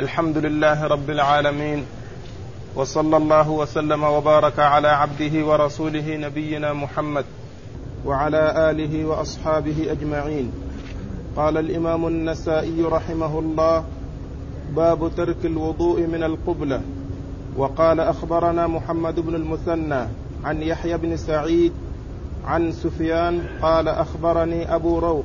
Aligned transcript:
الحمد 0.00 0.38
لله 0.38 0.86
رب 0.86 1.10
العالمين 1.10 1.84
وصلى 2.76 3.16
الله 3.16 3.50
وسلم 3.50 4.04
وبارك 4.04 4.58
على 4.58 4.88
عبده 4.88 5.46
ورسوله 5.46 6.16
نبينا 6.16 6.72
محمد 6.72 7.24
وعلى 8.06 8.70
آله 8.70 9.04
وأصحابه 9.04 9.92
أجمعين. 9.92 10.52
قال 11.36 11.58
الإمام 11.58 12.06
النسائي 12.06 12.82
رحمه 12.82 13.38
الله 13.38 13.84
باب 14.76 15.10
ترك 15.16 15.44
الوضوء 15.44 16.00
من 16.00 16.22
القبلة. 16.22 16.80
وقال 17.56 18.00
أخبرنا 18.00 18.66
محمد 18.66 19.20
بن 19.20 19.34
المثنى 19.34 20.02
عن 20.44 20.62
يحيى 20.62 20.96
بن 20.96 21.16
سعيد 21.16 21.72
عن 22.44 22.72
سفيان 22.72 23.42
قال 23.62 23.88
أخبرني 23.88 24.74
أبو 24.74 24.98
روق 24.98 25.24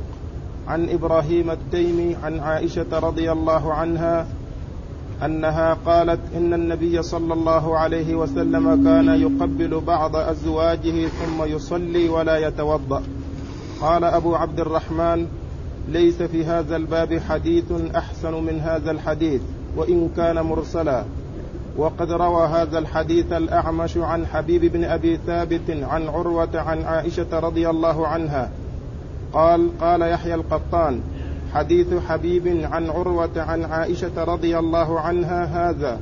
عن 0.67 0.89
إبراهيم 0.89 1.51
التيمي 1.51 2.15
عن 2.23 2.39
عائشة 2.39 2.99
رضي 2.99 3.31
الله 3.31 3.73
عنها 3.73 4.27
أنها 5.25 5.77
قالت 5.85 6.19
إن 6.35 6.53
النبي 6.53 7.01
صلى 7.01 7.33
الله 7.33 7.77
عليه 7.77 8.15
وسلم 8.15 8.83
كان 8.83 9.07
يقبل 9.07 9.81
بعض 9.87 10.15
أزواجه 10.15 11.07
ثم 11.07 11.43
يصلي 11.43 12.09
ولا 12.09 12.47
يتوضأ. 12.47 13.03
قال 13.81 14.03
أبو 14.03 14.35
عبد 14.35 14.59
الرحمن 14.59 15.27
ليس 15.89 16.23
في 16.23 16.45
هذا 16.45 16.75
الباب 16.75 17.19
حديث 17.19 17.71
أحسن 17.95 18.33
من 18.43 18.59
هذا 18.59 18.91
الحديث 18.91 19.41
وإن 19.77 20.09
كان 20.15 20.41
مرسلا. 20.41 21.03
وقد 21.77 22.11
روى 22.11 22.47
هذا 22.47 22.79
الحديث 22.79 23.31
الأعمش 23.31 23.97
عن 23.97 24.25
حبيب 24.25 24.65
بن 24.65 24.83
أبي 24.83 25.19
ثابت 25.27 25.69
عن 25.69 26.07
عروة 26.07 26.59
عن 26.59 26.83
عائشة 26.83 27.39
رضي 27.39 27.69
الله 27.69 28.07
عنها. 28.07 28.49
قال 29.33 29.69
قال 29.81 30.01
يحيى 30.01 30.35
القطان 30.35 31.01
حديث 31.53 31.87
حبيب 32.07 32.47
عن 32.71 32.89
عروة 32.89 33.29
عن 33.37 33.63
عائشة 33.63 34.23
رضي 34.23 34.59
الله 34.59 34.99
عنها 34.99 35.69
هذا 35.69 35.99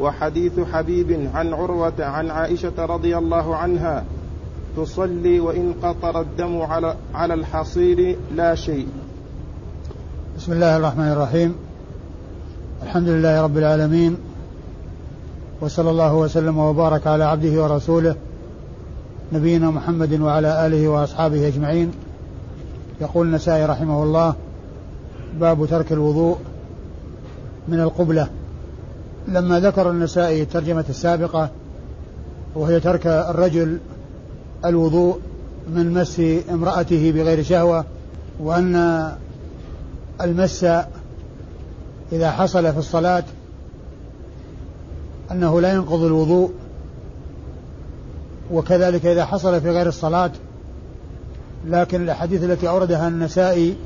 وحديث 0.00 0.60
حبيب 0.72 1.30
عن 1.34 1.54
عروة 1.54 1.92
عن 2.04 2.30
عائشة 2.30 2.72
رضي 2.78 3.18
الله 3.18 3.56
عنها 3.56 4.04
تصلي 4.76 5.40
وإن 5.40 5.74
قطر 5.82 6.20
الدم 6.20 6.62
على 6.62 6.96
على 7.14 7.34
الحصير 7.34 8.16
لا 8.34 8.54
شيء. 8.54 8.86
بسم 10.38 10.52
الله 10.52 10.76
الرحمن 10.76 11.08
الرحيم. 11.08 11.54
الحمد 12.82 13.08
لله 13.08 13.42
رب 13.42 13.58
العالمين 13.58 14.16
وصلى 15.60 15.90
الله 15.90 16.14
وسلم 16.14 16.58
وبارك 16.58 17.06
على 17.06 17.24
عبده 17.24 17.62
ورسوله 17.62 18.16
نبينا 19.32 19.70
محمد 19.70 20.20
وعلى 20.20 20.66
آله 20.66 20.88
وأصحابه 20.88 21.48
أجمعين. 21.48 21.92
يقول 23.00 23.26
النسائي 23.26 23.66
رحمه 23.66 24.02
الله 24.02 24.34
باب 25.34 25.66
ترك 25.66 25.92
الوضوء 25.92 26.38
من 27.68 27.80
القبلة. 27.80 28.28
لما 29.28 29.60
ذكر 29.60 29.90
النسائي 29.90 30.42
الترجمة 30.42 30.84
السابقة 30.88 31.50
وهي 32.54 32.80
ترك 32.80 33.06
الرجل 33.06 33.78
الوضوء 34.64 35.18
من 35.74 35.94
مس 35.94 36.22
امرأته 36.50 37.12
بغير 37.12 37.42
شهوة 37.42 37.84
وأن 38.40 39.08
المس 40.20 40.64
إذا 42.12 42.30
حصل 42.30 42.72
في 42.72 42.78
الصلاة 42.78 43.24
أنه 45.30 45.60
لا 45.60 45.72
ينقض 45.72 46.02
الوضوء 46.02 46.50
وكذلك 48.52 49.06
إذا 49.06 49.24
حصل 49.24 49.60
في 49.60 49.70
غير 49.70 49.86
الصلاة. 49.86 50.30
لكن 51.66 52.02
الأحاديث 52.02 52.44
التي 52.44 52.68
أوردها 52.68 53.08
النسائي 53.08 53.76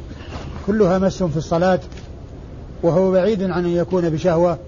كلها 0.67 0.99
مس 0.99 1.23
في 1.23 1.37
الصلاة 1.37 1.81
وهو 2.83 3.11
بعيد 3.11 3.43
عن 3.43 3.65
أن 3.65 3.71
يكون 3.71 4.11
بشهوة 4.11 4.59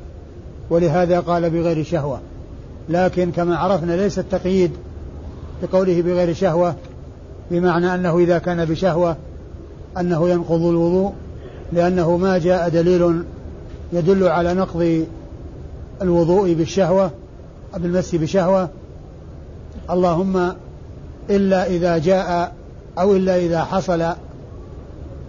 ولهذا 0.70 1.20
قال 1.20 1.50
بغير 1.50 1.84
شهوة. 1.84 2.20
لكن 2.88 3.30
كما 3.32 3.56
عرفنا 3.56 3.92
ليس 3.92 4.18
التقييد 4.18 4.70
بقوله 5.62 6.02
بغير 6.02 6.34
شهوة 6.34 6.74
بمعنى 7.50 7.94
أنه 7.94 8.18
إذا 8.18 8.38
كان 8.38 8.64
بشهوة 8.64 9.16
أنه 9.98 10.28
ينقض 10.28 10.62
الوضوء 10.62 11.12
لأنه 11.72 12.16
ما 12.16 12.38
جاء 12.38 12.68
دليل 12.68 13.24
يدل 13.92 14.28
على 14.28 14.54
نقض 14.54 15.06
الوضوء 16.02 16.54
بالشهوة 16.54 17.10
بالمس 17.76 18.14
بشهوة. 18.14 18.68
اللهم 19.90 20.52
إلا 21.30 21.66
إذا 21.66 21.98
جاء 21.98 22.52
أو 22.98 23.16
إلا 23.16 23.36
إذا 23.36 23.64
حصل 23.64 24.14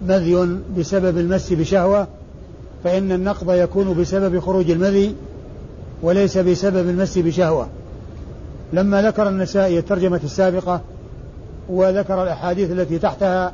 مذي 0.02 0.58
بسبب 0.78 1.18
المس 1.18 1.52
بشهوة 1.52 2.06
فإن 2.84 3.12
النقض 3.12 3.52
يكون 3.52 4.00
بسبب 4.00 4.38
خروج 4.38 4.70
المذي 4.70 5.14
وليس 6.02 6.38
بسبب 6.38 6.88
المس 6.88 7.18
بشهوة. 7.18 7.68
لما 8.72 9.02
ذكر 9.02 9.28
النسائي 9.28 9.78
الترجمة 9.78 10.20
السابقة 10.24 10.80
وذكر 11.68 12.22
الأحاديث 12.22 12.70
التي 12.70 12.98
تحتها 12.98 13.52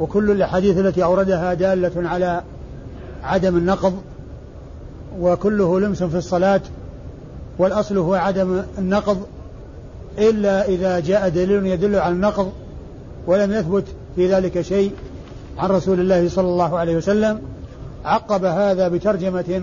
وكل 0.00 0.30
الأحاديث 0.30 0.78
التي 0.78 1.04
أوردها 1.04 1.54
دالة 1.54 2.08
على 2.08 2.42
عدم 3.22 3.56
النقض 3.56 3.94
وكله 5.20 5.80
لمس 5.80 6.02
في 6.02 6.16
الصلاة 6.16 6.60
والأصل 7.58 7.98
هو 7.98 8.14
عدم 8.14 8.62
النقض 8.78 9.18
إلا 10.18 10.68
إذا 10.68 11.00
جاء 11.00 11.28
دليل 11.28 11.66
يدل 11.66 11.96
على 11.96 12.14
النقض 12.14 12.52
ولم 13.26 13.52
يثبت 13.52 13.84
في 14.16 14.32
ذلك 14.32 14.60
شيء. 14.60 14.92
عن 15.58 15.70
رسول 15.70 16.00
الله 16.00 16.28
صلى 16.28 16.48
الله 16.48 16.78
عليه 16.78 16.96
وسلم 16.96 17.40
عقب 18.04 18.44
هذا 18.44 18.88
بترجمة 18.88 19.62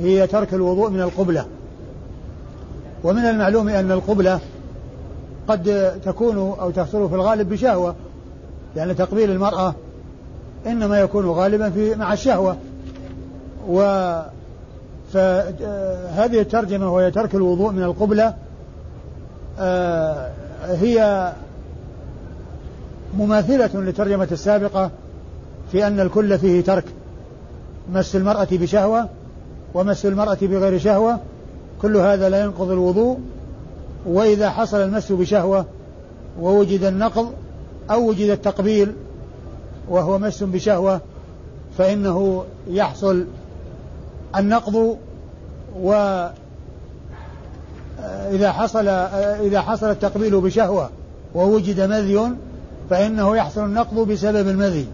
هي 0.00 0.26
ترك 0.26 0.54
الوضوء 0.54 0.90
من 0.90 1.00
القبلة. 1.00 1.44
ومن 3.04 3.24
المعلوم 3.24 3.68
أن 3.68 3.92
القبلة 3.92 4.40
قد 5.48 5.92
تكون 6.04 6.36
أو 6.36 6.70
تحصل 6.70 7.08
في 7.08 7.14
الغالب 7.14 7.48
بشهوة 7.48 7.94
لأن 8.76 8.96
تقبيل 8.96 9.30
المرأة 9.30 9.74
إنما 10.66 11.00
يكون 11.00 11.26
غالبا 11.26 11.70
في 11.70 11.94
مع 11.94 12.12
الشهوة. 12.12 12.56
و 13.68 13.80
فهذه 15.12 16.40
الترجمة 16.40 16.94
وهي 16.94 17.10
ترك 17.10 17.34
الوضوء 17.34 17.72
من 17.72 17.82
القبلة 17.82 18.34
آه، 19.60 20.30
هي 20.64 21.32
مماثلة 23.14 23.70
للترجمة 23.74 24.28
السابقة 24.32 24.90
في 25.72 25.86
أن 25.86 26.00
الكل 26.00 26.38
فيه 26.38 26.60
ترك. 26.60 26.84
مس 27.92 28.16
المرأة 28.16 28.48
بشهوة 28.52 29.08
ومس 29.74 30.06
المرأة 30.06 30.38
بغير 30.42 30.78
شهوة. 30.78 31.20
كل 31.82 31.96
هذا 31.96 32.28
لا 32.28 32.42
ينقض 32.42 32.70
الوضوء. 32.70 33.18
وإذا 34.06 34.50
حصل 34.50 34.76
المس 34.76 35.12
بشهوة 35.12 35.64
ووجد 36.40 36.84
النقض 36.84 37.32
أو 37.90 38.08
وجد 38.08 38.30
التقبيل 38.30 38.92
وهو 39.88 40.18
مس 40.18 40.42
بشهوة 40.42 41.00
فإنه 41.78 42.44
يحصل 42.68 43.24
النقض. 44.36 44.98
و 45.82 45.92
إذا 48.30 48.52
حصل 48.52 48.88
إذا 48.88 49.60
حصل 49.60 49.90
التقبيل 49.90 50.40
بشهوة 50.40 50.90
ووجد 51.34 51.80
مذي 51.80 52.30
فإنه 52.90 53.36
يحصل 53.36 53.64
النقض 53.64 54.08
بسبب 54.08 54.48
المذي 54.48 54.86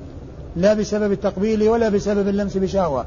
لا 0.56 0.74
بسبب 0.74 1.12
التقبيل 1.12 1.68
ولا 1.68 1.88
بسبب 1.88 2.28
اللمس 2.28 2.56
بشهوة. 2.56 3.04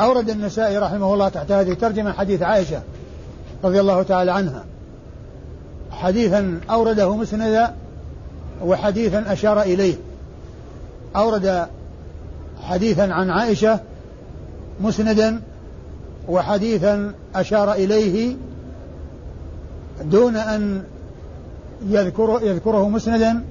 أورد 0.00 0.30
النسائي 0.30 0.78
رحمه 0.78 1.14
الله 1.14 1.28
تحت 1.28 1.52
هذه 1.52 1.72
الترجمة 1.72 2.12
حديث 2.12 2.42
عائشة 2.42 2.82
رضي 3.64 3.80
الله 3.80 4.02
تعالى 4.02 4.32
عنها. 4.32 4.64
حديثا 5.90 6.60
أورده 6.70 7.16
مسندا 7.16 7.74
وحديثا 8.64 9.32
أشار 9.32 9.62
إليه. 9.62 9.94
أورد 11.16 11.66
حديثا 12.62 13.02
عن 13.02 13.30
عائشة 13.30 13.80
مسندا 14.80 15.40
وحديثا 16.28 17.12
أشار 17.34 17.72
إليه 17.72 18.36
دون 20.04 20.36
أن 20.36 20.82
يذكر 21.88 22.40
يذكره 22.42 22.88
مسندا 22.88 23.44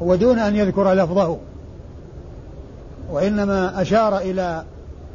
ودون 0.00 0.38
أن 0.38 0.56
يذكر 0.56 0.92
لفظه 0.92 1.38
وإنما 3.10 3.82
أشار 3.82 4.18
إلى 4.18 4.64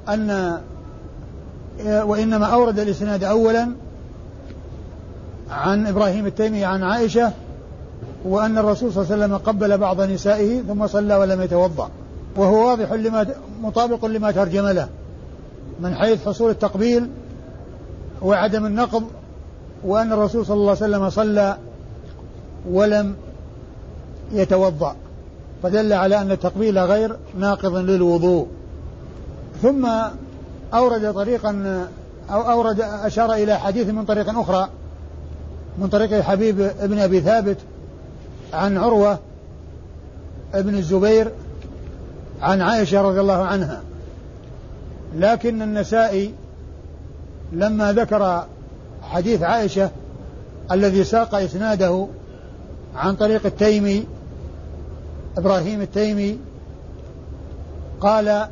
أن 0.10 0.60
وإنما 1.86 2.46
أورد 2.46 2.80
الإسناد 2.80 3.24
أولا 3.24 3.70
عن 5.52 5.88
إبراهيم 5.88 6.26
التيمي 6.26 6.66
عن 6.66 6.84
عائشة 6.84 7.32
وأن 8.26 8.58
الرسول 8.58 8.94
صلى 8.94 9.04
الله 9.04 9.14
عليه 9.14 9.26
وسلم 9.26 9.38
قبل 9.38 9.78
بعض 9.78 10.02
نسائه 10.02 10.62
ثم 10.62 10.88
صلى 10.88 11.16
ولم 11.16 11.42
يتوضأ 11.42 11.90
وهو 12.36 12.68
واضح 12.68 12.94
لما 12.94 13.28
مطابق 13.62 14.06
لما 14.06 14.32
ترجم 14.32 14.68
له 14.68 14.90
من 15.80 15.96
حيث 15.96 16.26
حصول 16.28 16.52
التقبيل 16.52 17.10
وعدم 18.22 18.66
النقض 18.66 19.04
وأن 19.86 20.14
الرسول 20.14 20.46
صلى 20.46 20.56
الله 20.56 20.78
عليه 20.82 20.96
وسلم 20.96 21.10
صلى 21.10 21.58
ولم 22.70 23.16
يتوضأ 24.32 24.96
فدل 25.64 25.94
على 25.94 26.22
أن 26.22 26.32
التقبيل 26.32 26.80
غير 26.80 27.16
ناقض 27.40 27.76
للوضوء. 27.76 28.48
ثم 29.62 29.90
أورد 30.74 31.14
طريقا 31.14 31.88
أو 32.30 32.42
أورد 32.42 32.82
أشار 32.82 33.34
إلى 33.34 33.60
حديث 33.60 33.88
من 33.88 34.06
طريق 34.06 34.40
أخرى 34.40 34.70
من 35.78 35.88
طريق 35.88 36.22
حبيب 36.22 36.62
ابن 36.62 37.00
أبي 37.00 37.22
ثابت 37.22 37.58
عن 38.54 38.78
عروة 38.78 39.20
ابن 40.54 40.78
الزبير 40.78 41.32
عن 42.42 42.62
عائشة 42.62 43.02
رضي 43.02 43.20
الله 43.20 43.44
عنها. 43.46 43.82
لكن 45.16 45.62
النسائي 45.62 46.34
لما 47.52 47.94
ذكر 47.94 48.46
حديث 49.04 49.42
عائشة 49.42 49.90
الذي 50.72 51.04
ساق 51.04 51.36
إسناده 51.36 52.08
عن 53.00 53.16
طريق 53.16 53.46
التيمي 53.46 54.06
إبراهيم 55.38 55.82
التيمي 55.82 56.38
قال 58.02 58.48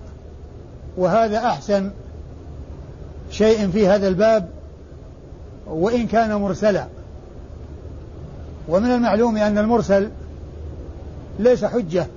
وهذا 0.98 1.38
أحسن 1.38 1.92
شيء 3.32 3.70
في 3.70 3.88
هذا 3.88 4.08
الباب 4.08 4.50
وإن 5.68 6.08
كان 6.08 6.36
مرسلا. 6.36 6.88
ومن 8.68 8.92
المعلوم 8.92 9.38
أن 9.38 9.58
المرسل 9.58 10.10
ليس 11.40 11.66
حجة 11.66 12.08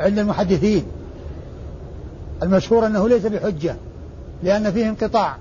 عند 0.00 0.18
المحدثين 0.18 0.86
المشهور 2.42 2.86
أنه 2.86 3.08
ليس 3.08 3.26
بحجة 3.26 3.76
لأن 4.42 4.72
فيه 4.72 4.88
انقطاع. 4.88 5.36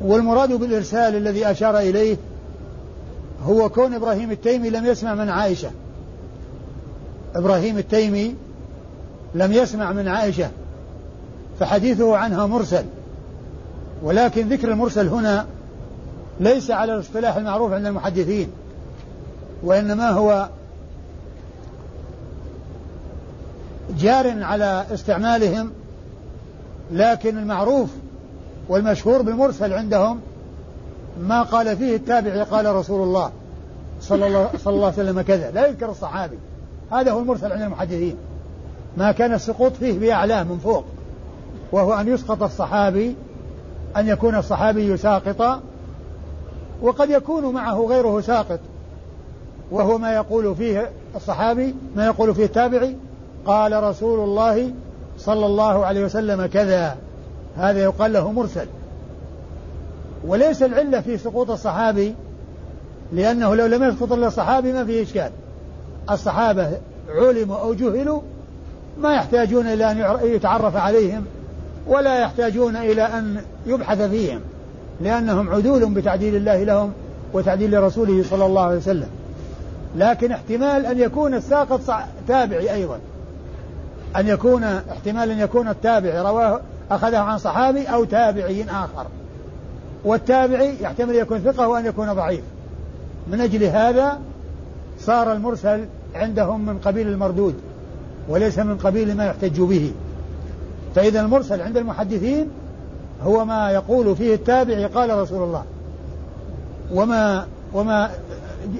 والمراد 0.00 0.52
بالإرسال 0.52 1.16
الذي 1.16 1.50
أشار 1.50 1.78
إليه 1.78 2.16
هو 3.44 3.68
كون 3.68 3.94
إبراهيم 3.94 4.30
التيمي 4.30 4.70
لم 4.70 4.86
يسمع 4.86 5.14
من 5.14 5.28
عائشة. 5.28 5.70
إبراهيم 7.34 7.78
التيمي 7.78 8.34
لم 9.34 9.52
يسمع 9.52 9.92
من 9.92 10.08
عائشة. 10.08 10.50
فحديثه 11.60 12.16
عنها 12.16 12.46
مرسل. 12.46 12.84
ولكن 14.02 14.48
ذكر 14.48 14.68
المرسل 14.68 15.08
هنا 15.08 15.46
ليس 16.40 16.70
على 16.70 16.94
الاصطلاح 16.94 17.36
المعروف 17.36 17.72
عند 17.72 17.86
المحدثين. 17.86 18.48
وإنما 19.62 20.10
هو 20.10 20.48
جار 23.98 24.42
على 24.44 24.86
استعمالهم 24.94 25.70
لكن 26.92 27.38
المعروف 27.38 27.90
والمشهور 28.68 29.22
بالمرسل 29.22 29.72
عندهم 29.72 30.20
ما 31.20 31.42
قال 31.42 31.76
فيه 31.76 31.96
التابعي 31.96 32.42
قال 32.42 32.74
رسول 32.74 33.02
الله 33.02 33.30
صلى 34.00 34.26
الله, 34.26 34.50
صلى 34.64 34.74
الله 34.74 34.86
عليه 34.86 34.96
وسلم 34.96 35.20
كذا. 35.20 35.50
لا 35.50 35.66
يذكر 35.66 35.90
الصحابي. 35.90 36.38
هذا 36.92 37.12
هو 37.12 37.18
المرسل 37.18 37.52
عند 37.52 37.62
المحدثين. 37.62 38.16
ما 38.96 39.12
كان 39.12 39.34
السقوط 39.34 39.72
فيه 39.72 39.98
بأعلاه 39.98 40.42
من 40.42 40.58
فوق 40.58 40.84
وهو 41.72 41.94
أن 41.94 42.08
يسقط 42.08 42.42
الصحابي 42.42 43.14
أن 43.96 44.08
يكون 44.08 44.34
الصحابي 44.34 44.96
ساقطا 44.96 45.60
وقد 46.82 47.10
يكون 47.10 47.54
معه 47.54 47.86
غيره 47.86 48.20
ساقط. 48.20 48.60
وهو 49.70 49.98
ما 49.98 50.14
يقول 50.14 50.56
فيه 50.56 50.90
الصحابي 51.16 51.74
ما 51.96 52.06
يقول 52.06 52.34
فيه 52.34 52.44
التابعي 52.44 52.96
قال 53.46 53.82
رسول 53.82 54.20
الله 54.20 54.70
صلى 55.18 55.46
الله 55.46 55.86
عليه 55.86 56.04
وسلم 56.04 56.46
كذا. 56.46 56.96
هذا 57.56 57.82
يقال 57.82 58.12
له 58.12 58.32
مرسل. 58.32 58.66
وليس 60.24 60.62
العلة 60.62 61.00
في 61.00 61.18
سقوط 61.18 61.50
الصحابي 61.50 62.14
لأنه 63.12 63.54
لو 63.54 63.66
لم 63.66 63.84
يسقط 63.84 64.12
إلا 64.12 64.26
الصحابي 64.26 64.72
ما 64.72 64.84
فيه 64.84 65.02
إشكال. 65.02 65.30
الصحابة 66.10 66.70
علموا 67.08 67.56
أو 67.56 67.74
جهلوا 67.74 68.20
ما 68.98 69.14
يحتاجون 69.14 69.66
إلى 69.66 69.90
أن 69.90 70.18
يتعرف 70.22 70.76
عليهم 70.76 71.24
ولا 71.86 72.18
يحتاجون 72.18 72.76
إلى 72.76 73.02
أن 73.02 73.40
يبحث 73.66 74.02
فيهم 74.02 74.40
لأنهم 75.00 75.50
عدول 75.50 75.94
بتعديل 75.94 76.36
الله 76.36 76.64
لهم 76.64 76.92
وتعديل 77.32 77.82
رسوله 77.82 78.24
صلى 78.30 78.46
الله 78.46 78.62
عليه 78.62 78.76
وسلم. 78.76 79.08
لكن 79.96 80.32
احتمال 80.32 80.86
أن 80.86 80.98
يكون 80.98 81.34
الساقط 81.34 81.80
تابعي 82.28 82.74
أيضا. 82.74 82.98
أن 84.16 84.28
يكون 84.28 84.64
احتمال 84.64 85.30
أن 85.30 85.38
يكون 85.38 85.68
التابعي 85.68 86.20
رواه 86.20 86.60
أخذه 86.90 87.18
عن 87.18 87.38
صحابي 87.38 87.84
أو 87.84 88.04
تابعي 88.04 88.64
آخر. 88.64 89.06
والتابعي 90.06 90.82
يحتمل 90.82 91.14
أن 91.14 91.20
يكون 91.20 91.38
ثقة 91.38 91.68
وأن 91.68 91.86
يكون 91.86 92.12
ضعيف. 92.12 92.40
من 93.30 93.40
أجل 93.40 93.64
هذا 93.64 94.18
صار 95.00 95.32
المرسل 95.32 95.84
عندهم 96.14 96.66
من 96.66 96.78
قبيل 96.78 97.08
المردود 97.08 97.54
وليس 98.28 98.58
من 98.58 98.76
قبيل 98.76 99.16
ما 99.16 99.26
يحتج 99.26 99.60
به. 99.60 99.92
فإذا 100.94 101.20
المرسل 101.20 101.60
عند 101.60 101.76
المحدثين 101.76 102.48
هو 103.22 103.44
ما 103.44 103.70
يقول 103.70 104.16
فيه 104.16 104.34
التابعي 104.34 104.84
قال 104.84 105.18
رسول 105.18 105.42
الله. 105.42 105.64
وما 106.92 107.46
وما 107.72 108.10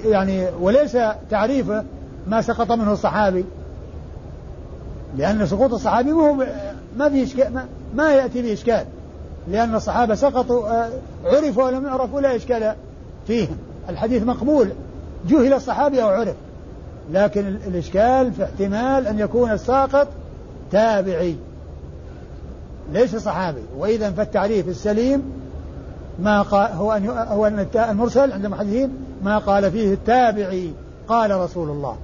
يعني 0.05 0.47
وليس 0.61 0.99
تعريفه 1.31 1.85
ما 2.27 2.43
سقط 2.43 2.73
منه 2.73 2.93
الصحابي. 2.93 3.45
لأن 5.17 5.47
سقوط 5.47 5.73
الصحابي 5.73 6.13
ما 6.13 6.29
هو 6.29 6.47
ما 6.99 7.09
في 7.09 7.23
إشكال 7.23 7.55
ما, 7.55 7.65
ما 7.95 8.13
يأتي 8.13 8.43
بإشكال 8.43 8.85
لأن 9.49 9.75
الصحابة 9.75 10.15
سقطوا 10.15 10.69
آه، 10.69 10.91
عرفوا 11.25 11.65
ولم 11.65 11.87
يعرفوا 11.87 12.21
لا 12.21 12.37
إشكال 12.37 12.75
فيهم. 13.27 13.57
الحديث 13.89 14.23
مقبول. 14.23 14.69
جهل 15.29 15.53
الصحابي 15.53 16.03
أو 16.03 16.09
عرف 16.09 16.35
لكن 17.13 17.47
الإشكال 17.47 18.33
في 18.33 18.45
احتمال 18.45 19.07
أن 19.07 19.19
يكون 19.19 19.51
الساقط 19.51 20.09
تابعي. 20.73 21.37
ليس 22.93 23.17
صحابي. 23.17 23.63
وإذا 23.79 24.11
فالتعريف 24.11 24.69
السليم 24.69 25.23
ما 26.19 26.43
قال 26.43 26.73
هو 26.73 26.93
أن 26.93 27.09
هو 27.09 27.47
أن 27.47 27.67
المرسل 27.75 28.33
عند 28.33 28.45
المحدثين 28.45 28.91
ما 29.23 29.39
قال 29.39 29.71
فيه 29.71 29.95
التابعي 29.95 30.71
قال 31.09 31.41
رسول 31.41 31.71
الله. 31.71 31.97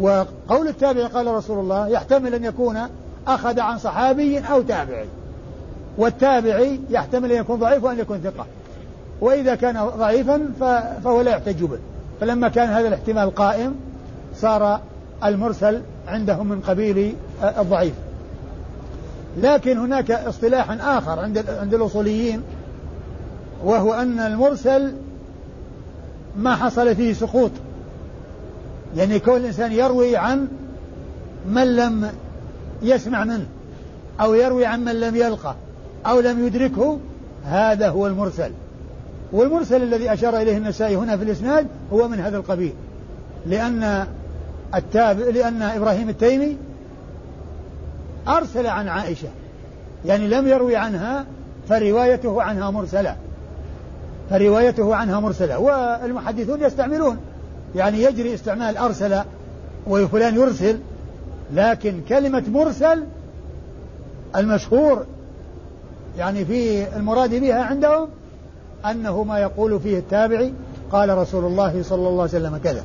وقول 0.00 0.68
التابعي 0.68 1.04
قال 1.04 1.26
رسول 1.26 1.58
الله 1.58 1.88
يحتمل 1.88 2.34
أن 2.34 2.44
يكون 2.44 2.78
أخذ 3.26 3.60
عن 3.60 3.78
صحابي 3.78 4.38
أو 4.38 4.62
تابعي. 4.62 5.06
والتابعي 5.98 6.80
يحتمل 6.90 7.32
أن 7.32 7.40
يكون 7.40 7.58
ضعيف 7.58 7.84
وأن 7.84 7.98
يكون 7.98 8.18
ثقة. 8.18 8.46
وإذا 9.20 9.54
كان 9.54 9.86
ضعيفا 9.86 10.48
فهو 11.04 11.20
لا 11.20 11.30
يحتج 11.30 11.64
به. 11.64 11.78
فلما 12.20 12.48
كان 12.48 12.68
هذا 12.68 12.88
الاحتمال 12.88 13.34
قائم 13.34 13.74
صار 14.36 14.80
المرسل 15.24 15.82
عندهم 16.08 16.48
من 16.48 16.60
قبيل 16.60 17.14
الضعيف. 17.42 17.94
لكن 19.38 19.78
هناك 19.78 20.10
اصطلاح 20.10 20.70
آخر 20.70 21.20
عند 21.20 21.44
عند 21.48 21.74
الأصوليين 21.74 22.42
وهو 23.64 23.94
أن 23.94 24.20
المرسل 24.20 24.92
ما 26.36 26.56
حصل 26.56 26.96
فيه 26.96 27.12
سقوط. 27.12 27.50
يعني 28.96 29.18
كون 29.18 29.36
الإنسان 29.36 29.72
يروي 29.72 30.16
عن 30.16 30.48
من 31.46 31.76
لم 31.76 32.10
يسمع 32.82 33.24
منه 33.24 33.46
أو 34.20 34.34
يروي 34.34 34.66
عن 34.66 34.84
من 34.84 35.00
لم 35.00 35.16
يلقى. 35.16 35.54
أو 36.06 36.20
لم 36.20 36.46
يدركه 36.46 36.98
هذا 37.44 37.88
هو 37.88 38.06
المرسل. 38.06 38.50
والمرسل 39.32 39.82
الذي 39.82 40.12
أشار 40.12 40.36
إليه 40.36 40.56
النسائي 40.56 40.96
هنا 40.96 41.16
في 41.16 41.24
الإسناد 41.24 41.66
هو 41.92 42.08
من 42.08 42.20
هذا 42.20 42.36
القبيل. 42.36 42.72
لأن 43.46 44.06
التابع 44.74 45.24
لأن 45.24 45.62
إبراهيم 45.62 46.08
التيمي 46.08 46.56
أرسل 48.28 48.66
عن 48.66 48.88
عائشة. 48.88 49.28
يعني 50.04 50.28
لم 50.28 50.48
يروي 50.48 50.76
عنها 50.76 51.24
فروايته 51.68 52.42
عنها 52.42 52.70
مرسلة. 52.70 53.16
فروايته 54.30 54.94
عنها 54.94 55.20
مرسلة. 55.20 55.58
والمحدثون 55.58 56.62
يستعملون. 56.62 57.16
يعني 57.74 58.02
يجري 58.02 58.34
استعمال 58.34 58.76
أرسل 58.76 59.20
وفلان 59.86 60.34
يرسل 60.34 60.78
لكن 61.54 62.00
كلمة 62.08 62.42
مرسل 62.48 63.04
المشهور 64.36 65.06
يعني 66.18 66.44
في 66.44 66.86
المراد 66.96 67.34
بها 67.34 67.62
عندهم 67.62 68.08
أنه 68.90 69.24
ما 69.24 69.38
يقول 69.38 69.80
فيه 69.80 69.98
التابعي 69.98 70.52
قال 70.92 71.18
رسول 71.18 71.44
الله 71.44 71.82
صلى 71.82 72.08
الله 72.08 72.22
عليه 72.22 72.22
وسلم 72.22 72.56
كذا. 72.64 72.84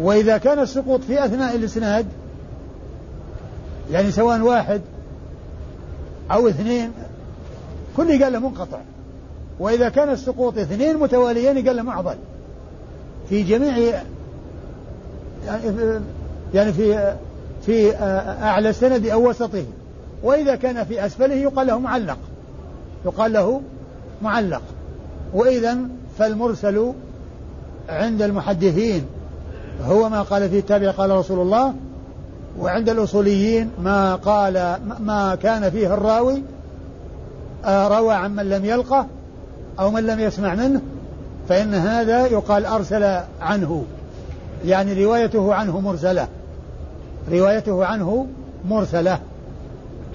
وإذا 0.00 0.38
كان 0.38 0.58
السقوط 0.58 1.00
في 1.00 1.24
أثناء 1.24 1.56
الإسناد 1.56 2.06
يعني 3.90 4.10
سواء 4.10 4.40
واحد 4.40 4.80
أو 6.30 6.48
اثنين 6.48 6.92
كل 7.96 8.22
قال 8.22 8.32
له 8.32 8.38
منقطع. 8.38 8.78
وإذا 9.58 9.88
كان 9.88 10.08
السقوط 10.08 10.58
اثنين 10.58 10.98
متواليين 10.98 11.66
قال 11.66 11.76
له 11.76 11.82
معضل. 11.82 12.16
في 13.28 13.42
جميع 13.42 14.02
يعني 16.54 16.72
في 16.72 17.14
في 17.66 17.96
أعلى 18.42 18.68
السند 18.68 19.06
أو 19.06 19.28
وسطه. 19.28 19.64
وإذا 20.24 20.56
كان 20.56 20.84
في 20.84 21.06
أسفله 21.06 21.34
يقال 21.34 21.66
له 21.66 21.78
معلق. 21.78 22.18
يقال 23.04 23.32
له 23.32 23.60
معلق. 24.22 24.62
وإذا 25.34 25.78
فالمرسل 26.18 26.92
عند 27.88 28.22
المحدثين 28.22 29.06
هو 29.84 30.08
ما 30.08 30.22
قال 30.22 30.50
فيه 30.50 30.58
التابع 30.58 30.90
قال 30.90 31.10
رسول 31.10 31.40
الله. 31.40 31.74
وعند 32.58 32.88
الأصوليين 32.88 33.70
ما 33.82 34.14
قال 34.14 34.76
ما 35.00 35.34
كان 35.34 35.70
فيه 35.70 35.94
الراوي 35.94 36.42
آه، 37.64 37.88
روى 37.88 38.14
عن 38.14 38.36
من 38.36 38.50
لم 38.50 38.64
يلقه 38.64 39.06
أو 39.78 39.90
من 39.90 40.06
لم 40.06 40.20
يسمع 40.20 40.54
منه. 40.54 40.80
فإن 41.48 41.74
هذا 41.74 42.26
يقال 42.26 42.66
أرسل 42.66 43.20
عنه. 43.40 43.84
يعني 44.64 45.04
روايته 45.04 45.54
عنه 45.54 45.80
مرسلة. 45.80 46.28
روايته 47.30 47.84
عنه 47.84 48.26
مرسلة. 48.68 49.18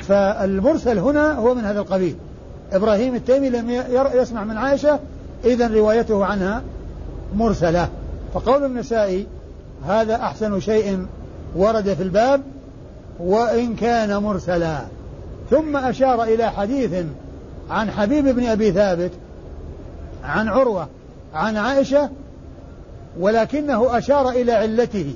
فالمرسل 0.10 1.00
هنا 1.00 1.34
هو 1.34 1.56
من 1.56 1.66
هذا 1.66 1.80
القبيل. 1.80 2.16
إبراهيم 2.72 3.16
التيمي 3.16 3.50
لم 3.50 3.84
يسمع 4.14 4.44
من 4.44 4.58
عائشة 4.58 5.00
إذا 5.46 5.68
روايته 5.68 6.26
عنها 6.26 6.62
مرسلة. 7.36 7.90
فقول 8.34 8.66
النسائي 8.66 9.28
هذا 9.88 10.16
أحسن 10.16 10.60
شيء 10.60 11.06
ورد 11.56 11.94
في 11.94 12.04
الباب 12.04 12.42
وإن 13.20 13.76
كان 13.76 14.18
مرسلا. 14.18 14.80
ثم 15.50 15.78
أشار 15.78 16.24
إلى 16.24 16.52
حديث 16.52 17.06
عن 17.70 17.92
حبيب 17.92 18.28
بن 18.28 18.46
أبي 18.46 18.72
ثابت 18.72 19.12
عن 20.24 20.48
عروة 20.48 20.88
عن 21.34 21.58
عائشة 21.58 22.10
ولكنه 23.20 23.98
أشار 23.98 24.30
إلى 24.30 24.52
علته 24.52 25.14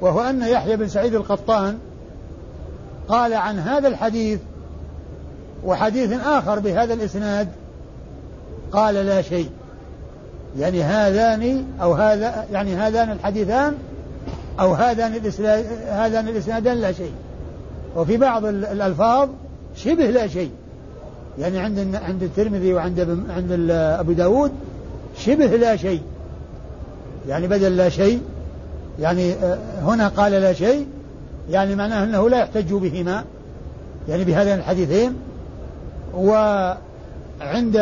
وهو 0.00 0.20
أن 0.20 0.42
يحيى 0.42 0.76
بن 0.76 0.88
سعيد 0.88 1.14
القطان 1.14 1.78
قال 3.08 3.34
عن 3.34 3.58
هذا 3.58 3.88
الحديث 3.88 4.40
وحديث 5.64 6.12
آخر 6.12 6.58
بهذا 6.58 6.94
الإسناد 6.94 7.48
قال 8.72 8.94
لا 8.94 9.22
شيء. 9.22 9.50
يعني 10.58 10.82
هذان 10.82 11.64
أو 11.82 11.92
هذا 11.92 12.46
يعني 12.52 12.74
هذان 12.74 13.10
الحديثان 13.10 13.74
أو 14.60 14.74
هذان 14.74 15.12
هذان 15.88 16.28
الإسنادان 16.28 16.76
لا 16.76 16.92
شيء. 16.92 17.12
وفي 17.96 18.16
بعض 18.16 18.44
الألفاظ 18.44 19.28
شبه 19.76 20.10
لا 20.10 20.26
شيء. 20.26 20.50
يعني 21.38 21.58
عند 21.58 21.94
عند 21.94 22.22
الترمذي 22.22 22.74
وعند 22.74 23.24
عند 23.30 23.70
أبو 23.70 24.12
داود 24.12 24.52
شبه 25.18 25.46
لا 25.46 25.76
شيء. 25.76 26.02
يعني 27.28 27.46
بدل 27.46 27.76
لا 27.76 27.88
شيء 27.88 28.20
يعني 29.00 29.32
آه، 29.32 29.58
هنا 29.82 30.08
قال 30.08 30.32
لا 30.32 30.52
شيء 30.52 30.86
يعني 31.50 31.74
معناه 31.74 32.04
أنه 32.04 32.28
لا 32.28 32.38
يحتج 32.38 32.72
بهما 32.72 33.24
يعني 34.08 34.24
بهذين 34.24 34.54
الحديثين. 34.54 35.16
وعند 36.14 37.76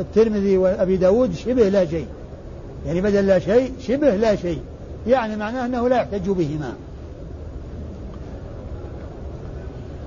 الترمذي 0.00 0.58
وأبي 0.58 0.96
داود 0.96 1.34
شبه 1.34 1.68
لا 1.68 1.86
شيء 1.86 2.06
يعني 2.86 3.00
بدل 3.00 3.26
لا 3.26 3.38
شيء 3.38 3.72
شبه 3.80 4.16
لا 4.16 4.36
شيء 4.36 4.60
يعني 5.06 5.36
معناه 5.36 5.66
أنه 5.66 5.88
لا 5.88 5.96
يحتج 5.96 6.30
بهما. 6.30 6.72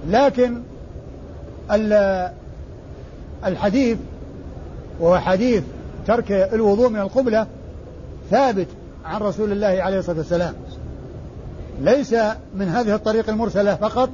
لكن 0.10 0.62
الحديث 3.46 3.98
وهو 5.00 5.20
حديث 5.20 5.64
ترك 6.08 6.32
الوضوء 6.32 6.90
من 6.90 7.00
القبلة 7.00 7.48
ثابت 8.32 8.68
عن 9.06 9.22
رسول 9.22 9.52
الله 9.52 9.68
عليه 9.68 10.00
الصلاة 10.00 10.18
والسلام. 10.18 10.54
ليس 11.82 12.16
من 12.56 12.68
هذه 12.68 12.96
الطريق 12.96 13.30
المرسلة 13.30 13.76
فقط. 13.76 14.10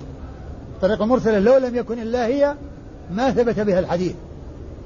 الطريق 0.76 1.02
المرسلة 1.02 1.40
لو 1.40 1.58
لم 1.58 1.76
يكن 1.76 2.00
إلا 2.00 2.26
هي 2.26 2.56
ما 3.12 3.32
ثبت 3.32 3.60
بها 3.60 3.80
الحديث 3.80 4.16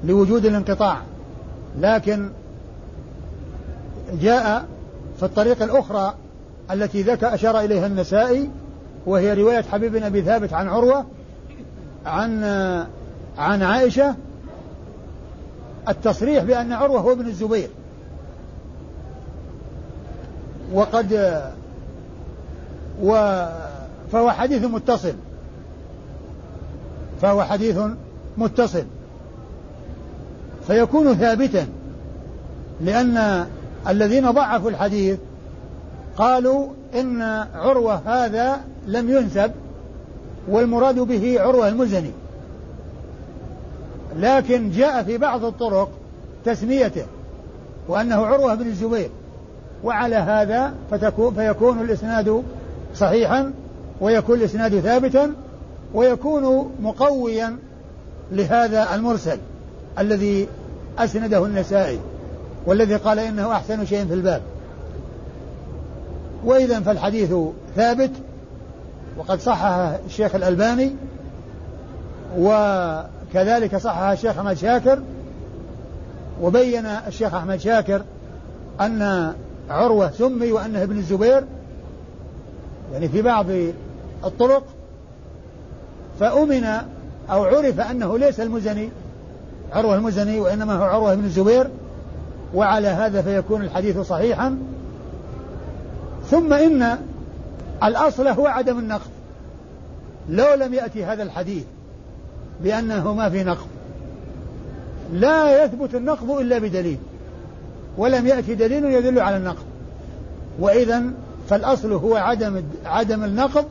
لوجود 0.04 0.46
الانقطاع. 0.46 0.98
لكن 1.78 2.30
جاء 4.20 4.64
في 5.18 5.22
الطريق 5.22 5.62
الأخرى 5.62 6.14
التي 6.70 7.02
ذكر 7.02 7.34
أشار 7.34 7.60
إليها 7.60 7.86
النسائي 7.86 8.50
وهي 9.06 9.34
رواية 9.34 9.62
حبيب 9.62 9.92
بن 9.92 10.02
أبي 10.02 10.22
ثابت 10.22 10.52
عن 10.52 10.68
عروة 10.68 11.06
عن 12.06 12.44
عن 13.38 13.62
عائشة 13.62 14.14
التصريح 15.88 16.44
بأن 16.44 16.72
عروة 16.72 17.00
هو 17.00 17.12
ابن 17.12 17.26
الزبير. 17.26 17.68
وقد 20.72 21.42
و 23.02 23.44
فهو 24.12 24.30
حديث 24.30 24.64
متصل. 24.64 25.14
فهو 27.22 27.42
حديث 27.42 27.78
متصل. 28.36 28.84
فيكون 30.66 31.14
ثابتا 31.14 31.66
لأن 32.80 33.46
الذين 33.88 34.30
ضعفوا 34.30 34.70
الحديث 34.70 35.18
قالوا 36.16 36.68
إن 36.94 37.22
عروة 37.54 37.94
هذا 37.94 38.60
لم 38.86 39.10
ينسب 39.10 39.52
والمراد 40.48 40.98
به 40.98 41.40
عروة 41.40 41.68
المزني. 41.68 42.10
لكن 44.16 44.70
جاء 44.70 45.02
في 45.02 45.18
بعض 45.18 45.44
الطرق 45.44 45.88
تسميته 46.44 47.04
وأنه 47.88 48.26
عروة 48.26 48.54
بن 48.54 48.66
الزبير 48.66 49.10
وعلى 49.84 50.16
هذا 50.16 50.74
فتكون 50.90 51.34
فيكون 51.34 51.80
الإسناد 51.80 52.42
صحيحا 52.94 53.52
ويكون 54.00 54.38
الإسناد 54.38 54.80
ثابتا 54.80 55.32
ويكون 55.94 56.70
مقويا 56.82 57.56
لهذا 58.32 58.94
المرسل 58.94 59.38
الذي 59.98 60.48
أسنده 60.98 61.46
النسائي 61.46 61.98
والذي 62.66 62.96
قال 62.96 63.18
إنه 63.18 63.52
أحسن 63.52 63.86
شيء 63.86 64.06
في 64.06 64.14
الباب. 64.14 64.42
وإذا 66.44 66.80
فالحديث 66.80 67.34
ثابت 67.76 68.10
وقد 69.18 69.40
صححه 69.40 69.98
الشيخ 70.06 70.34
الألباني 70.34 70.92
وكذلك 72.38 73.76
صححه 73.76 74.12
الشيخ 74.12 74.38
أحمد 74.38 74.56
شاكر 74.56 74.98
وبين 76.42 76.86
الشيخ 76.86 77.34
أحمد 77.34 77.56
شاكر 77.60 78.02
أن 78.80 79.32
عروة 79.70 80.10
سمي 80.10 80.52
وأنه 80.52 80.82
ابن 80.82 80.98
الزبير 80.98 81.44
يعني 82.92 83.08
في 83.08 83.22
بعض 83.22 83.46
الطرق 84.24 84.64
فأمن 86.20 86.64
أو 87.30 87.44
عرف 87.44 87.80
أنه 87.80 88.18
ليس 88.18 88.40
المزني 88.40 88.88
عروة 89.72 89.94
المزني 89.94 90.40
وإنما 90.40 90.74
هو 90.74 90.82
عروة 90.82 91.14
بن 91.14 91.24
الزبير 91.24 91.70
وعلى 92.54 92.88
هذا 92.88 93.22
فيكون 93.22 93.62
الحديث 93.62 93.98
صحيحا. 93.98 94.58
ثم 96.30 96.52
إن 96.52 96.98
الأصل 97.84 98.28
هو 98.28 98.46
عدم 98.46 98.78
النقض 98.78 99.10
لو 100.28 100.54
لم 100.54 100.74
يأتي 100.74 101.04
هذا 101.04 101.22
الحديث 101.22 101.64
بأنه 102.62 103.14
ما 103.14 103.28
في 103.28 103.44
نقض 103.44 103.66
لا 105.12 105.64
يثبت 105.64 105.94
النقض 105.94 106.30
إلا 106.30 106.58
بدليل 106.58 106.98
ولم 107.98 108.26
يأتي 108.26 108.54
دليل 108.54 108.84
يدل 108.84 109.20
على 109.20 109.36
النقض 109.36 109.64
وإذا 110.58 111.02
فالأصل 111.52 111.92
هو 111.92 112.16
عدم 112.16 112.62
عدم 112.84 113.24
النقض 113.24 113.64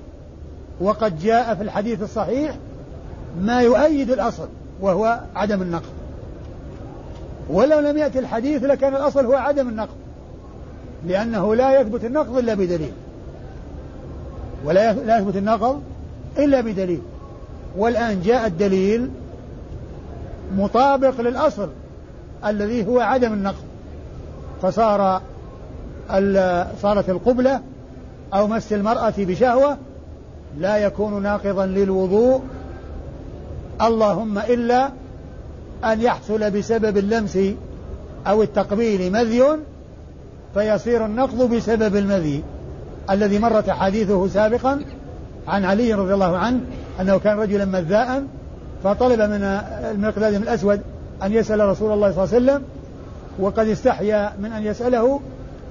وقد 0.81 1.19
جاء 1.19 1.55
في 1.55 1.63
الحديث 1.63 2.03
الصحيح 2.03 2.55
ما 3.41 3.61
يؤيد 3.61 4.11
الأصل 4.11 4.47
وهو 4.81 5.19
عدم 5.35 5.61
النقض. 5.61 5.89
ولو 7.49 7.79
لم 7.79 7.97
يأتي 7.97 8.19
الحديث 8.19 8.63
لكان 8.63 8.95
الأصل 8.95 9.25
هو 9.25 9.33
عدم 9.33 9.69
النقض 9.69 9.95
لأنه 11.07 11.55
لا 11.55 11.81
يثبت 11.81 12.05
النقض 12.05 12.37
إلا 12.37 12.53
بدليل. 12.53 12.91
ولا 14.65 14.93
لا 14.93 15.17
يثبت 15.17 15.35
النقض 15.35 15.81
إلا 16.37 16.61
بدليل. 16.61 17.01
والآن 17.77 18.21
جاء 18.21 18.47
الدليل 18.47 19.09
مطابق 20.57 21.21
للأصل 21.21 21.69
الذي 22.45 22.87
هو 22.87 22.99
عدم 22.99 23.33
النقض. 23.33 23.65
فصار 24.61 25.21
صارت 26.81 27.09
القبلة 27.09 27.61
أو 28.33 28.47
مس 28.47 28.73
المرأة 28.73 29.13
بشهوة 29.17 29.77
لا 30.57 30.77
يكون 30.77 31.23
ناقضا 31.23 31.65
للوضوء. 31.65 32.41
اللهم 33.81 34.37
إلا 34.37 34.89
أن 35.85 36.01
يحصل 36.01 36.51
بسبب 36.51 36.97
اللمس 36.97 37.37
أو 38.27 38.43
التقبيل 38.43 39.11
مذي 39.11 39.43
فيصير 40.53 41.05
النقض 41.05 41.53
بسبب 41.55 41.95
المذي. 41.95 42.43
الذي 43.09 43.39
مرت 43.39 43.69
حديثه 43.69 44.27
سابقا 44.27 44.81
عن 45.47 45.65
علي 45.65 45.93
رضي 45.93 46.13
الله 46.13 46.37
عنه 46.37 46.59
أنه 47.01 47.17
كان 47.17 47.37
رجلا 47.37 47.65
مذاء 47.65 48.23
فطلب 48.83 49.21
من 49.21 49.43
المقداد 49.91 50.33
الأسود 50.33 50.81
أن 51.23 51.33
يسأل 51.33 51.59
رسول 51.59 51.91
الله 51.91 52.11
صلى 52.11 52.23
الله 52.23 52.35
عليه 52.35 52.45
وسلم 52.45 52.63
وقد 53.39 53.67
استحيا 53.67 54.33
من 54.39 54.51
أن 54.51 54.63
يسأله 54.63 55.19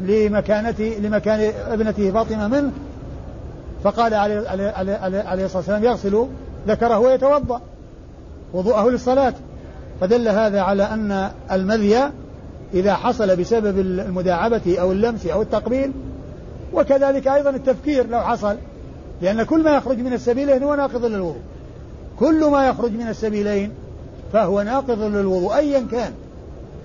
لمكانته 0.01 0.97
لمكان 1.03 1.53
ابنته 1.69 2.11
فاطمة 2.11 2.49
منه 2.49 2.73
فقال 3.85 4.15
عليه, 4.15 4.49
عليه, 4.49 4.71
عليه, 4.71 5.23
عليه 5.23 5.45
الصلاة 5.45 5.59
والسلام 5.59 5.85
يغسل 5.85 6.27
ذكره 6.69 6.99
ويتوضأ. 6.99 7.61
وضوءه 8.53 8.89
للصلاة. 8.89 9.35
فدل 10.01 10.29
هذا 10.29 10.61
على 10.61 10.83
أن 10.83 11.31
المذي 11.53 12.11
إذا 12.75 12.95
حصل 12.95 13.37
بسبب 13.37 13.79
المداعبة 13.79 14.79
أو 14.81 14.93
اللمس 14.93 15.27
أو 15.27 15.43
التقبيل 15.43 15.93
وكذلك 16.75 17.29
أيضا 17.29 17.51
التفكير 17.51 18.07
لو 18.07 18.21
حصل 18.21 18.57
لأن 19.23 19.43
كل 19.43 19.65
ما 19.65 19.71
يخرج 19.77 19.99
من 19.99 20.13
السبيلين 20.13 20.63
هو 20.63 20.75
ناقض 20.75 21.05
للوضوء. 21.05 21.41
كل 22.19 22.45
ما 22.45 22.67
يخرج 22.67 22.93
من 22.93 23.09
السبيلين 23.09 23.73
فهو 24.33 24.63
ناقض 24.63 25.03
للوضوء 25.03 25.57
أيا 25.57 25.87
كان 25.91 26.13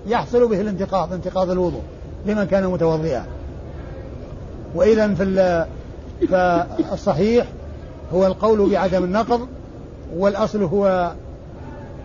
يحصل 0.06 0.48
به 0.48 0.60
الانتقاض 0.60 1.12
انتقاض 1.12 1.50
الوضوء. 1.50 1.82
لمن 2.26 2.44
كان 2.44 2.66
متوضئا. 2.66 3.24
وإذا 4.74 5.14
في 5.14 5.66
فالصحيح 6.30 7.46
هو 8.12 8.26
القول 8.26 8.70
بعدم 8.70 9.04
النقض 9.04 9.48
والأصل 10.16 10.62
هو 10.62 11.12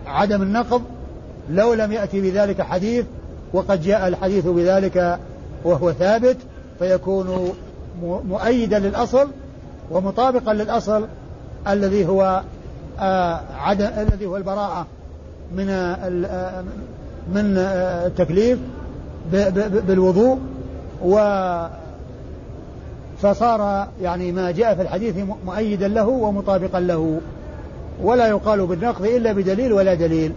عدم 0.06 0.42
النقض. 0.42 0.82
لو 1.50 1.74
لم 1.74 1.92
يأتي 1.92 2.20
بذلك 2.20 2.62
حديث 2.62 3.04
وقد 3.52 3.82
جاء 3.82 4.08
الحديث 4.08 4.46
بذلك 4.46 5.18
وهو 5.64 5.92
ثابت 5.92 6.36
فيكون 6.78 7.52
مؤيدا 8.02 8.78
للأصل 8.78 9.28
ومطابقا 9.90 10.54
للأصل 10.54 11.06
الذي 11.68 12.06
هو 12.06 12.42
آه 13.00 13.40
عدم 13.56 13.86
الذي 13.86 14.26
هو 14.26 14.36
البراءة 14.36 14.86
من 15.56 15.68
آه 15.68 16.64
من 17.34 17.56
آه 17.56 18.06
التكليف. 18.06 18.58
بالوضوء 19.86 20.38
و 21.04 21.16
فصار 23.22 23.88
يعني 24.02 24.32
ما 24.32 24.50
جاء 24.50 24.74
في 24.74 24.82
الحديث 24.82 25.14
مؤيدا 25.46 25.88
له 25.88 26.08
ومطابقا 26.08 26.80
له. 26.80 27.20
ولا 28.02 28.28
يقال 28.28 28.66
بالنقض 28.66 29.04
إلا 29.04 29.32
بدليل 29.32 29.72
ولا 29.72 29.94
دليل. 29.94 30.32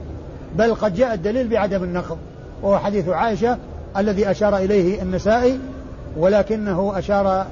بل 0.58 0.76
قد 0.76 0.96
جاء 0.96 1.14
الدليل 1.14 1.48
بعدم 1.48 1.84
النقض. 1.84 2.18
وهو 2.64 2.80
حديث 2.80 3.10
عائشة 3.10 3.58
الذي 3.98 4.32
أشار 4.32 4.58
إليه 4.58 5.02
النسائي 5.02 5.60
ولكنه 6.18 6.94
أشار 6.98 7.46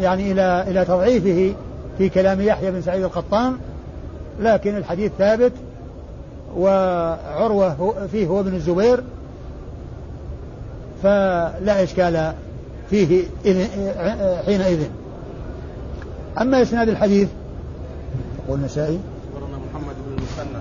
يعني 0.00 0.32
إلى 0.32 0.64
إلى 0.68 0.84
تضعيفه 0.84 1.54
في 1.98 2.08
كلام 2.08 2.40
يحيى 2.40 2.70
بن 2.70 2.82
سعيد 2.82 3.02
القطان. 3.02 3.56
لكن 4.40 4.76
الحديث 4.76 5.12
ثابت 5.18 5.52
وعروة 6.56 7.94
فيه 8.12 8.26
هو 8.26 8.40
ابن 8.40 8.54
الزبير 8.54 9.02
فلا 11.02 11.82
إشكال 11.82 12.32
فيه 12.90 13.24
حينئذ. 14.46 14.86
أما 16.40 16.62
إسناد 16.62 16.88
الحديث 16.88 17.28
يقول 18.44 18.58
النسائي. 18.58 18.98
أخبرنا 19.34 19.58
محمد 19.58 19.94
بن 20.06 20.12
المثنى. 20.12 20.60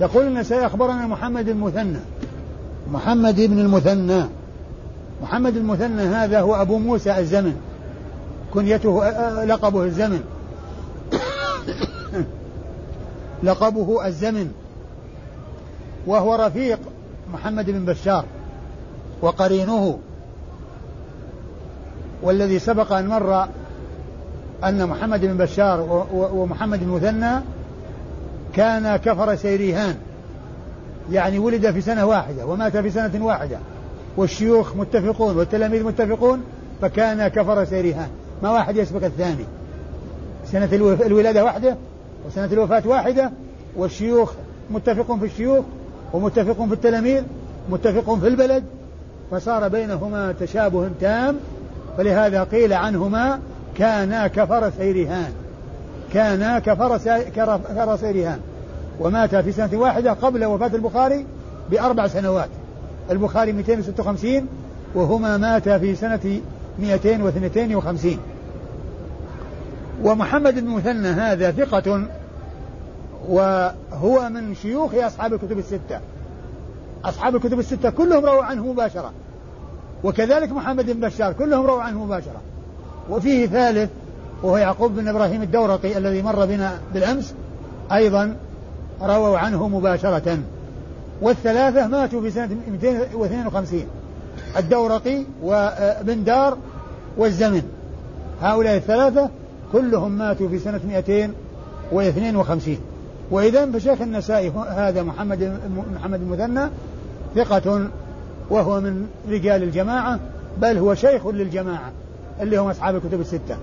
يقول 0.00 0.26
النسائي 0.26 0.66
أخبرنا 0.66 1.06
محمد 1.06 1.48
المثنى. 1.48 1.98
محمد 2.92 3.40
بن 3.40 3.58
المثنى. 3.58 4.24
محمد 5.22 5.56
المثنى 5.56 6.02
هذا 6.02 6.40
هو 6.40 6.54
أبو 6.54 6.78
موسى 6.78 7.18
الزمن. 7.18 7.56
كنيته 8.54 9.10
لقبه 9.44 9.84
الزمن. 9.84 10.20
لقبه 13.42 14.06
الزمن. 14.06 14.52
وهو 16.06 16.34
رفيق 16.34 16.78
محمد 17.32 17.70
بن 17.70 17.84
بشار. 17.84 18.24
وقرينه 19.22 19.98
والذي 22.22 22.58
سبق 22.58 22.92
أن 22.92 23.08
مر 23.08 23.48
أن 24.64 24.86
محمد 24.86 25.20
بن 25.20 25.36
بشار 25.36 26.06
ومحمد 26.12 26.84
بن 26.84 26.88
مثنى 26.88 27.40
كان 28.54 28.96
كفر 28.96 29.36
سيريهان. 29.36 29.96
يعني 31.12 31.38
ولد 31.38 31.70
في 31.70 31.80
سنة 31.80 32.06
واحدة 32.06 32.46
ومات 32.46 32.76
في 32.76 32.90
سنة 32.90 33.26
واحدة. 33.26 33.58
والشيوخ 34.16 34.76
متفقون 34.76 35.36
والتلاميذ 35.36 35.84
متفقون 35.84 36.42
فكان 36.80 37.28
كفر 37.28 37.64
سيريهان. 37.64 38.08
ما 38.42 38.50
واحد 38.50 38.76
يسبق 38.76 39.04
الثاني. 39.04 39.44
سنة 40.44 40.68
الولادة 41.06 41.44
واحدة 41.44 41.76
وسنة 42.26 42.44
الوفاة 42.52 42.82
واحدة. 42.86 43.30
والشيوخ 43.76 44.32
متفق 44.70 45.18
في 45.18 45.24
الشيوخ 45.24 45.64
ومتفق 46.12 46.66
في 46.66 46.72
التلاميذ 46.74 47.22
متفق 47.70 48.14
في 48.14 48.28
البلد. 48.28 48.64
فصار 49.30 49.68
بينهما 49.68 50.34
تشابه 50.40 50.90
تام 51.00 51.36
فلهذا 51.98 52.44
قيل 52.44 52.72
عنهما 52.72 53.40
كانا 53.78 54.26
كفر 54.26 54.70
سيرهان. 54.70 55.32
كانا 56.12 56.58
كفر 56.58 56.98
كفر 57.36 57.96
سيرهان. 57.96 58.40
ومات 59.00 59.36
في 59.36 59.52
سنة 59.52 59.70
واحدة 59.72 60.12
قبل 60.12 60.44
وفاة 60.44 60.74
البخاري 60.74 61.26
بأربع 61.70 62.06
سنوات. 62.06 62.48
البخاري 63.10 63.52
256 63.52 64.46
وهما 64.94 65.36
ماتا 65.36 65.78
في 65.78 65.94
سنة 65.94 66.40
252 66.78 68.18
ومحمد 70.02 70.54
بن 70.54 70.70
مثنى 70.70 71.08
هذا 71.08 71.50
ثقة 71.50 72.02
وهو 73.28 74.28
من 74.28 74.54
شيوخ 74.54 74.94
أصحاب 74.94 75.34
الكتب 75.34 75.58
الستة. 75.58 76.00
أصحاب 77.06 77.36
الكتب 77.36 77.58
الستة 77.58 77.90
كلهم 77.90 78.24
رووا 78.24 78.42
عنه 78.42 78.66
مباشرة. 78.66 79.12
وكذلك 80.04 80.52
محمد 80.52 80.90
بن 80.90 81.08
بشار 81.08 81.32
كلهم 81.32 81.66
رووا 81.66 81.82
عنه 81.82 82.04
مباشرة. 82.04 82.40
وفيه 83.10 83.46
ثالث 83.46 83.90
وهو 84.42 84.56
يعقوب 84.56 84.94
بن 84.94 85.08
إبراهيم 85.08 85.42
الدورقي 85.42 85.98
الذي 85.98 86.22
مر 86.22 86.44
بنا 86.44 86.78
بالأمس 86.94 87.34
أيضا 87.92 88.36
رووا 89.02 89.38
عنه 89.38 89.68
مباشرة. 89.68 90.38
والثلاثة 91.22 91.86
ماتوا 91.86 92.20
في 92.20 92.30
سنة 92.30 92.48
252 92.72 93.86
الدورقي 94.56 95.22
وابن 95.42 96.24
دار 96.24 96.58
والزمن. 97.16 97.62
هؤلاء 98.42 98.76
الثلاثة 98.76 99.30
كلهم 99.72 100.12
ماتوا 100.12 100.48
في 100.48 100.58
سنة 100.58 100.80
252 100.86 102.78
وإذا 103.30 103.70
فشيخ 103.72 104.00
النسائي 104.00 104.52
هذا 104.68 105.02
محمد 105.02 105.60
محمد 105.94 106.20
المثنى 106.20 106.70
ثقة 107.36 107.88
وهو 108.50 108.80
من 108.80 109.06
رجال 109.30 109.62
الجماعة 109.62 110.20
بل 110.58 110.78
هو 110.78 110.94
شيخ 110.94 111.26
للجماعة 111.26 111.92
اللي 112.40 112.56
هم 112.56 112.68
أصحاب 112.68 112.96
الكتب 112.96 113.20
الستة. 113.20 113.56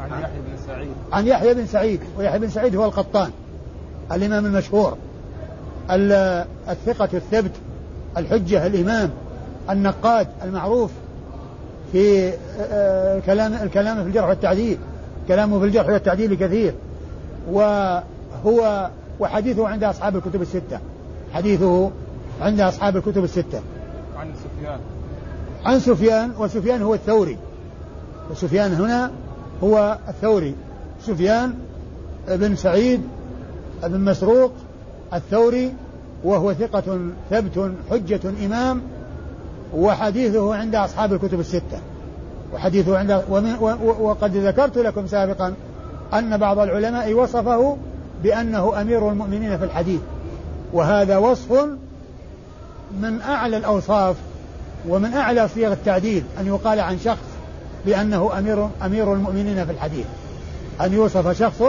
عن 0.00 0.22
يحيى 0.22 0.40
بن 0.40 0.56
سعيد. 0.66 0.88
عن 1.12 1.26
يحيى 1.26 1.54
بن 1.54 1.66
سعيد 1.66 2.00
ويحيى 2.18 2.38
بن 2.38 2.48
سعيد 2.48 2.76
هو 2.76 2.84
القطان 2.84 3.30
الإمام 4.12 4.46
المشهور. 4.46 4.96
الثقة 5.90 7.08
الثبت 7.14 7.50
الحجة 8.16 8.66
الإمام 8.66 9.10
النقاد 9.70 10.28
المعروف 10.44 10.90
في 11.92 12.32
آه، 12.60 13.18
كلام 13.26 13.54
الكلام 13.54 14.02
في 14.02 14.08
الجرح 14.08 14.28
والتعديل 14.28 14.78
كلامه 15.28 15.58
في 15.58 15.64
الجرح 15.64 15.88
والتعديل 15.88 16.34
كثير. 16.34 16.74
وهو 17.50 18.90
وحديثه 19.20 19.68
عند 19.68 19.84
أصحاب 19.84 20.16
الكتب 20.16 20.42
الستة. 20.42 20.78
حديثه 21.34 21.90
عند 22.40 22.60
أصحاب 22.60 22.96
الكتب 22.96 23.24
الستة. 23.24 23.60
عن 24.16 24.30
سفيان. 24.34 24.78
عن 25.64 25.80
سفيان 25.80 26.32
وسفيان 26.38 26.82
هو 26.82 26.94
الثوري. 26.94 27.38
وسفيان 28.30 28.72
هنا 28.72 29.10
هو 29.62 29.98
الثوري. 30.08 30.54
سفيان 31.06 31.54
بن 32.28 32.56
سعيد 32.56 33.00
بن 33.84 34.00
مسروق 34.00 34.52
الثوري 35.14 35.72
وهو 36.24 36.54
ثقة 36.54 36.98
ثبت 37.30 37.72
حجة 37.90 38.20
إمام 38.46 38.82
وحديثه 39.74 40.54
عند 40.54 40.74
أصحاب 40.74 41.12
الكتب 41.12 41.40
الستة. 41.40 41.78
وحديثه 42.54 42.98
عند 42.98 43.22
وقد 44.00 44.36
ذكرت 44.36 44.78
لكم 44.78 45.06
سابقا 45.06 45.54
أن 46.14 46.36
بعض 46.36 46.58
العلماء 46.58 47.12
وصفه 47.12 47.76
بأنه 48.22 48.80
أمير 48.80 49.08
المؤمنين 49.08 49.58
في 49.58 49.64
الحديث. 49.64 50.00
وهذا 50.72 51.16
وصف 51.16 51.66
من 53.00 53.20
أعلى 53.22 53.56
الأوصاف 53.56 54.16
ومن 54.88 55.14
أعلى 55.14 55.48
صيغ 55.48 55.72
التعديل 55.72 56.24
أن 56.40 56.46
يقال 56.46 56.80
عن 56.80 56.98
شخص 57.04 57.26
بأنه 57.86 58.38
أمير 58.38 58.68
أمير 58.84 59.12
المؤمنين 59.12 59.66
في 59.66 59.72
الحديث. 59.72 60.06
أن 60.80 60.92
يوصف 60.92 61.38
شخص 61.38 61.62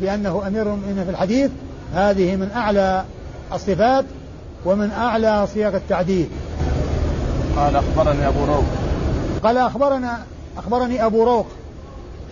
بأنه 0.00 0.42
أمير 0.46 0.62
المؤمنين 0.62 1.04
في 1.04 1.10
الحديث 1.10 1.50
هذه 1.94 2.36
من 2.36 2.50
أعلى 2.56 3.04
الصفات 3.52 4.04
ومن 4.64 4.90
أعلى 4.90 5.46
صيغ 5.54 5.76
التعديل. 5.76 6.28
قال 7.56 7.76
أخبرني 7.76 8.28
أبو 8.28 8.44
روق. 8.44 8.64
قال 9.42 9.56
أخبرنا 9.58 10.18
أخبرني 10.58 11.06
أبو 11.06 11.24
روق. 11.24 11.46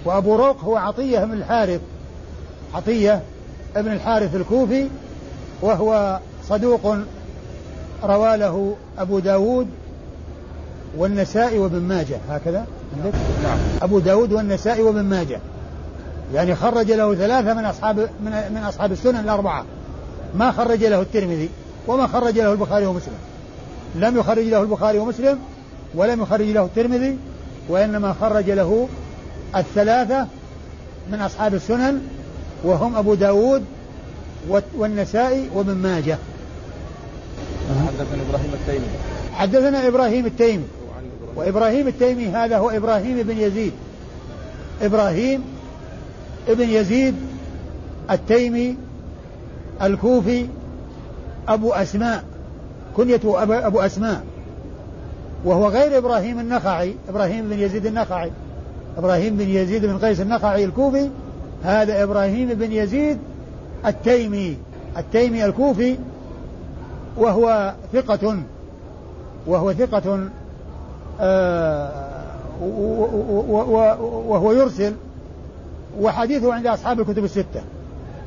وأبو 0.04 0.36
روق 0.36 0.64
هو 0.64 0.76
عطية 0.76 1.24
بن 1.24 1.32
الحارث. 1.32 1.80
عطية 2.74 3.22
ابن 3.76 3.92
الحارث 3.92 4.34
الكوفي 4.34 4.88
وهو 5.62 6.18
صدوق 6.48 6.96
روى 8.04 8.36
له 8.36 8.76
أبو 8.98 9.18
داود 9.18 9.66
والنسائي 10.96 11.58
وابن 11.58 11.80
ماجه 11.80 12.18
هكذا؟ 12.28 12.66
عندك؟ 12.96 13.18
نعم. 13.42 13.58
أبو 13.82 13.98
داود 13.98 14.32
والنسائي 14.32 14.82
وابن 14.82 15.02
ماجه. 15.02 15.40
يعني 16.34 16.54
خرج 16.54 16.92
له 16.92 17.14
ثلاثة 17.14 17.54
من 17.54 17.64
أصحاب 17.64 17.98
من, 17.98 18.32
من 18.54 18.62
أصحاب 18.68 18.92
السنن 18.92 19.20
الأربعة. 19.20 19.64
ما 20.34 20.52
خرج 20.52 20.84
له 20.84 21.00
الترمذي 21.00 21.48
وما 21.86 22.06
خرج 22.06 22.38
له 22.38 22.52
البخاري 22.52 22.86
ومسلم. 22.86 23.18
لم 23.94 24.18
يخرج 24.18 24.44
له 24.44 24.60
البخاري 24.62 24.98
ومسلم 24.98 25.38
ولم 25.94 26.22
يخرج 26.22 26.46
له 26.46 26.64
الترمذي 26.64 27.18
وإنما 27.68 28.14
خرج 28.20 28.50
له 28.50 28.88
الثلاثة 29.56 30.26
من 31.12 31.20
أصحاب 31.20 31.54
السنن 31.54 32.00
وهم 32.64 32.96
أبو 32.96 33.14
داود 33.14 33.64
والنسائي 34.76 35.48
وابن 35.54 35.74
ماجه. 35.74 36.18
حدثنا 37.70 38.22
إبراهيم 38.28 38.50
التيمي. 38.54 38.86
حدثنا 39.32 39.88
إبراهيم 39.88 40.26
التيمي. 40.26 40.64
وإبراهيم 41.36 41.88
التيمي 41.88 42.26
هذا 42.26 42.58
هو 42.58 42.70
إبراهيم 42.70 43.22
بن 43.22 43.38
يزيد. 43.38 43.72
إبراهيم 44.82 45.42
ابن 46.48 46.68
يزيد 46.68 47.14
التيمي 48.10 48.76
الكوفي 49.82 50.46
أبو 51.48 51.72
أسماء 51.72 52.24
كنيته 52.96 53.42
أبو 53.66 53.80
أسماء. 53.80 54.22
وهو 55.44 55.68
غير 55.68 55.98
إبراهيم 55.98 56.40
النخعي 56.40 56.94
إبراهيم 57.08 57.48
بن 57.48 57.58
يزيد 57.58 57.86
النخعي. 57.86 58.30
إبراهيم 58.98 59.36
بن 59.36 59.48
يزيد 59.48 59.86
بن 59.86 59.98
قيس 59.98 60.20
النخعي 60.20 60.64
الكوفي 60.64 61.08
هذا 61.64 62.02
إبراهيم 62.02 62.48
بن 62.48 62.72
يزيد 62.72 63.18
التيمي 63.86 64.56
التيمي 64.98 65.44
الكوفي 65.44 65.96
وهو 67.16 67.74
ثقة 67.92 68.36
وهو 69.46 69.72
ثقة 69.72 70.28
آه، 71.20 71.90
وهو 74.28 74.52
يرسل 74.52 74.94
وحديثه 76.00 76.54
عند 76.54 76.66
أصحاب 76.66 77.00
الكتب 77.00 77.24
الستة. 77.24 77.62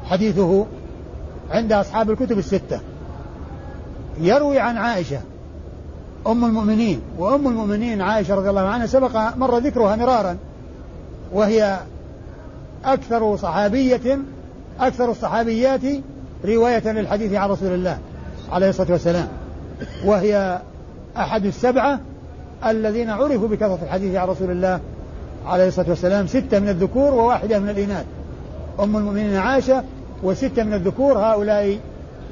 حديثه 0.06 0.66
عند 1.52 1.74
أصحاب 1.74 2.12
الكتب 2.12 2.38
الستة. 2.38 2.80
يروي 4.22 4.60
عن 4.60 4.78
عائشة 4.78 5.20
أم 6.28 6.46
المؤمنين 6.46 7.02
وأم 7.18 7.48
المؤمنين 7.48 8.02
عائشة 8.02 8.36
رضي 8.36 8.50
الله 8.50 8.62
عنها 8.62 8.86
سبق 8.86 9.36
مر 9.38 9.58
ذكرها 9.58 9.96
مرارا 9.96 10.38
وهي 11.34 11.80
أكثر 12.86 13.38
صحابية 13.38 14.20
أكثر 14.80 15.12
الصحابيات 15.12 15.82
رواية 16.46 16.92
للحديث 16.92 17.34
عن 17.34 17.50
رسول 17.50 17.74
الله. 17.74 17.98
عليه 18.52 18.70
الصلاة 18.70 18.92
والسلام 18.92 19.28
وهي 20.06 20.62
أحد 21.18 21.46
السبعة 21.46 22.00
الذين 22.66 23.10
عرفوا 23.10 23.48
بكثرة 23.48 23.80
الحديث 23.84 24.16
عن 24.16 24.28
رسول 24.28 24.52
الله 24.52 24.80
عليه 25.46 25.68
الصلاة 25.68 25.90
والسلام. 25.90 26.28
ستة 26.28 26.60
من 26.60 26.70
الذكور 26.70 27.14
وواحدة 27.14 27.60
من 27.60 27.70
الإناث 27.70 28.06
أم 28.80 28.98
المؤمنين 28.98 29.36
عائشة 29.36 29.84
وستة 30.24 30.64
من 30.64 30.74
الذكور 30.74 31.18
هؤلاء 31.18 31.80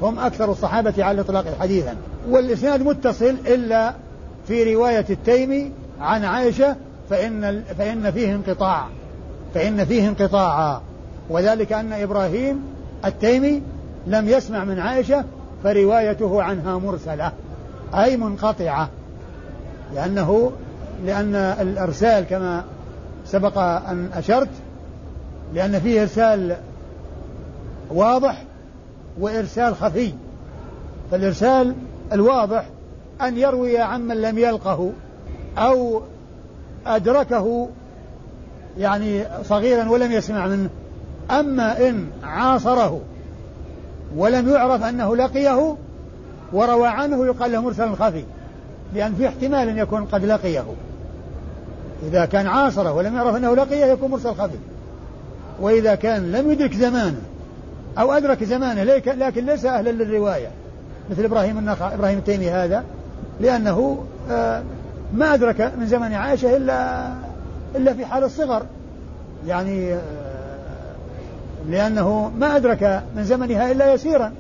هم 0.02 0.20
أكثر 0.20 0.52
الصحابة 0.52 0.94
على 1.04 1.12
الإطلاق 1.12 1.46
حديثا. 1.60 1.96
والإسناد 2.30 2.82
متصل 2.82 3.36
إلا 3.48 3.94
في 4.48 4.76
رواية 4.76 5.06
التيمي 5.10 5.72
عن 6.02 6.24
عائشة 6.24 6.76
فإن 7.10 7.64
فإن 7.78 8.12
فيه 8.12 8.36
انقطاع 8.36 8.86
فإن 9.54 9.86
فيه 9.86 10.08
انقطاعا 10.08 10.82
وذلك 11.30 11.74
أن 11.74 11.94
إبراهيم 11.94 12.62
التيمي 13.06 13.62
لم 14.08 14.30
يسمع 14.30 14.64
من 14.64 14.80
عائشة 14.80 15.26
فروايته 15.64 16.44
عنها 16.44 16.78
مرسلة 16.78 17.32
أي 17.96 18.18
منقطعة. 18.18 18.90
لأنه 19.96 20.52
لأن 21.06 21.36
الإرسال 21.36 22.24
كما 22.24 22.64
سبق 23.26 23.58
أن 23.58 24.10
أشرت 24.14 24.50
لأن 25.54 25.80
فيه 25.80 26.02
إرسال 26.02 26.56
واضح 27.90 28.44
وإرسال 29.20 29.76
خفي. 29.76 30.14
فالإرسال 31.12 31.76
الواضح 32.12 32.66
أن 33.22 33.38
يروي 33.38 33.78
عمن 33.78 34.22
لم 34.22 34.38
يلقه 34.38 34.92
أو 35.58 36.02
أدركه 36.88 37.70
يعني 38.78 39.24
صغيرا 39.44 39.90
ولم 39.90 40.12
يسمع 40.12 40.48
منه. 40.48 40.70
أما 41.32 41.90
إن 41.90 42.08
عاصره 42.24 43.02
ولم 44.16 44.50
يعرف 44.50 44.84
أنه 44.84 45.16
لقيه 45.16 45.76
وروى 46.54 46.88
عنه 46.88 47.26
يقال 47.26 47.52
له 47.52 47.62
مرسل 47.62 47.96
خفي 47.96 48.24
لأن 48.96 49.16
في 49.16 49.28
احتمال 49.28 49.70
أن 49.70 49.78
يكون 49.78 50.06
قد 50.06 50.26
لقيه. 50.26 50.66
إذا 52.08 52.26
كان 52.26 52.48
عاصره 52.48 52.94
ولم 52.94 53.16
يعرف 53.16 53.36
أنه 53.36 53.56
لقيه 53.56 53.86
يكون 53.86 54.12
مرسل 54.12 54.34
خفي. 54.34 54.58
وإذا 55.62 55.96
كان 55.96 56.32
لم 56.32 56.52
يدرك 56.52 56.74
زمانه 56.74 57.22
أو 58.00 58.12
أدرك 58.12 58.44
زمانه 58.44 58.84
لكن 58.84 59.46
ليس 59.46 59.66
أهلا 59.66 59.90
للرواية. 59.90 60.48
مثل 61.10 61.24
إبراهيم 61.24 61.58
النخع 61.58 61.94
إبراهيم 61.94 62.18
التيمي 62.18 62.50
هذا 62.50 62.84
لأنه 63.40 64.06
آه، 64.32 64.64
ما 65.14 65.34
أدرك 65.34 65.74
من 65.78 65.88
زمن 65.88 66.14
عائشة 66.14 66.58
إلا 66.58 67.08
إلا 67.76 67.94
في 67.94 68.06
حال 68.06 68.24
الصغر. 68.24 68.64
يعني 69.48 69.94
آه، 69.94 70.21
لأنه 71.70 72.32
ما 72.40 72.56
أدرك 72.56 73.04
من 73.16 73.24
زمنها 73.24 73.72
إلا 73.72 73.94
يسيرا. 73.94 74.34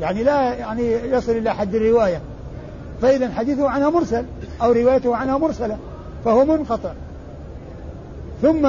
يعني 0.00 0.22
لا 0.22 0.54
يعني 0.54 0.92
يصل 0.92 1.32
إلى 1.32 1.54
حد 1.54 1.74
الرواية. 1.74 2.20
فإذا 3.02 3.30
حديثه 3.30 3.68
عنها 3.68 3.90
مرسل 3.90 4.24
أو 4.62 4.72
روايته 4.72 5.16
عنها 5.16 5.38
مرسلة 5.38 5.76
فهو 6.24 6.44
منقطع 6.44 6.92
ثم 8.42 8.68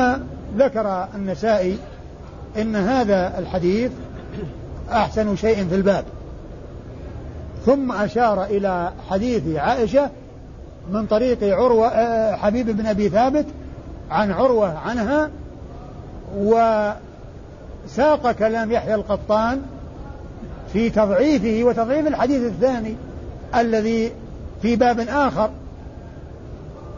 ذكر 0.57 1.07
النسائي 1.15 1.77
إن 2.61 2.75
هذا 2.75 3.39
الحديث 3.39 3.91
أحسن 4.91 5.35
شيء 5.35 5.67
في 5.67 5.75
الباب. 5.75 6.03
ثم 7.65 7.91
أشار 7.91 8.43
إلى 8.43 8.91
حديث 9.09 9.57
عائشة 9.57 10.09
من 10.91 11.05
طريق 11.05 11.43
عروة 11.43 11.87
آه، 11.87 12.35
حبيب 12.35 12.69
بن 12.77 12.85
أبي 12.85 13.09
ثابت 13.09 13.45
عن 14.11 14.31
عروة 14.31 14.77
عنها 14.77 15.29
وساق 17.87 18.31
كلام 18.31 18.71
يحيى 18.71 18.95
القطان 18.95 19.61
في 20.73 20.89
تضعيفه 20.89 21.63
وتضعيف 21.63 22.07
الحديث 22.07 22.41
الثاني 22.41 22.95
الذي 23.55 24.11
في 24.61 24.75
باب 24.75 24.99
آخر 24.99 25.49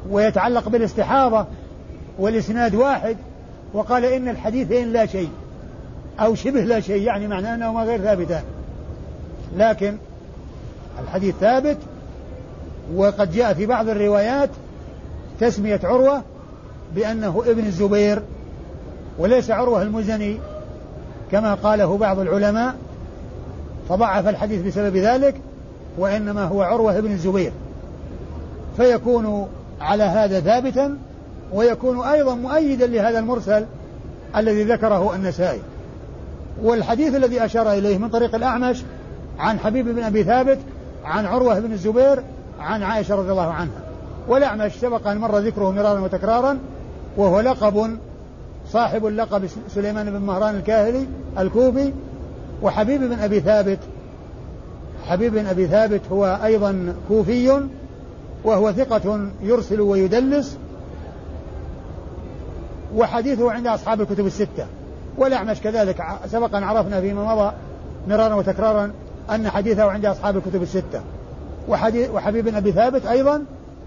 ويتعلق 0.10 0.70
بالاستحاضة 0.70 1.46
والإسناد 2.20 2.76
واحد 2.76 3.18
وقال 3.74 4.06
إن 4.06 4.30
الحديثين 4.30 4.94
لا 4.94 5.06
شيء 5.06 5.30
أو 6.20 6.36
شبه 6.36 6.62
لا 6.62 6.80
شيء 6.80 7.02
يعني 7.02 7.28
معناه 7.28 7.56
أنهما 7.56 7.84
غير 7.84 8.02
ثابتان. 8.02 8.44
لكن 9.58 9.98
الحديث 11.04 11.36
ثابت 11.36 11.78
وقد 12.96 13.32
جاء 13.32 13.54
في 13.54 13.66
بعض 13.66 13.90
الروايات 13.90 14.50
تسمية 15.40 15.80
عروة 15.84 16.22
بأنه 16.96 17.44
ابن 17.46 17.66
الزبير 17.66 18.22
وليس 19.20 19.52
عروة 19.52 19.82
المزني. 19.82 20.38
كما 21.32 21.54
قاله 21.54 21.98
بعض 21.98 22.20
العلماء 22.20 22.76
فضعف 23.90 24.28
الحديث 24.28 24.62
بسبب 24.62 24.98
ذلك 24.98 25.36
وإنما 25.98 26.44
هو 26.44 26.62
عروة 26.62 27.00
بن 27.00 27.12
الزبير. 27.12 27.52
فيكون 28.78 29.48
على 29.82 30.04
هذا 30.04 30.40
ثابتا 30.40 30.98
ويكون 31.54 32.08
أيضا 32.08 32.36
مؤيدا 32.36 32.88
لهذا 32.88 33.20
المرسل 33.20 33.66
الذي 34.36 34.64
ذكره 34.64 35.16
النسائي. 35.16 35.62
والحديث 36.64 37.16
الذي 37.16 37.46
أشار 37.46 37.72
إليه 37.72 37.98
من 37.98 38.10
طريق 38.10 38.36
الأعمش 38.36 38.84
عن 39.40 39.60
حبيب 39.60 39.88
بن 39.88 40.04
أبي 40.04 40.24
ثابت 40.24 40.60
عن 41.06 41.26
عروة 41.26 41.60
بن 41.60 41.72
الزبير 41.72 42.24
عن 42.60 42.84
عائشة 42.84 43.16
رضي 43.16 43.32
الله 43.32 43.52
عنها. 43.52 43.82
والأعمش 44.28 44.72
سبق 44.72 45.08
أن 45.08 45.18
مر 45.18 45.38
ذكره 45.38 45.72
مرارا 45.72 46.00
وتكرارا 46.00 46.60
وهو 47.18 47.40
لقب 47.40 47.98
صاحب 48.72 49.06
اللقب 49.06 49.48
سليمان 49.68 50.12
بن 50.12 50.20
مهران 50.20 50.56
الكاهلي 50.56 51.08
الكوفي 51.38 51.94
وحبيب 52.62 53.02
بن 53.02 53.20
أبي 53.20 53.40
ثابت. 53.40 53.80
حبيب 55.08 55.34
بن 55.34 55.46
أبي 55.46 55.68
ثابت 55.68 56.02
هو 56.12 56.40
أيضا 56.44 56.96
كوفي 57.08 57.68
وهو 58.44 58.72
ثقة 58.72 59.30
يرسل 59.44 59.82
ويدلس 59.82 60.58
وحديثه 62.96 63.52
عند 63.52 63.68
أصحاب 63.68 64.02
الكتب 64.02 64.26
الستة. 64.26 64.66
والأعمش 65.18 65.62
كذلك. 65.62 66.04
سبق 66.28 66.56
أن 66.56 66.64
عرفنا 66.64 67.02
فيما 67.02 67.36
مضى 67.36 67.54
مرارا 68.08 68.36
وتكرارا 68.36 68.92
أن 69.30 69.50
حديثه 69.50 69.84
عند 69.84 70.06
أصحاب 70.06 70.38
الكتب 70.38 70.62
الستة. 70.62 71.02
وحبيب 72.14 72.46
بن 72.46 72.56
أبي 72.56 72.72
ثابت 72.72 73.06
أيضا 73.06 73.44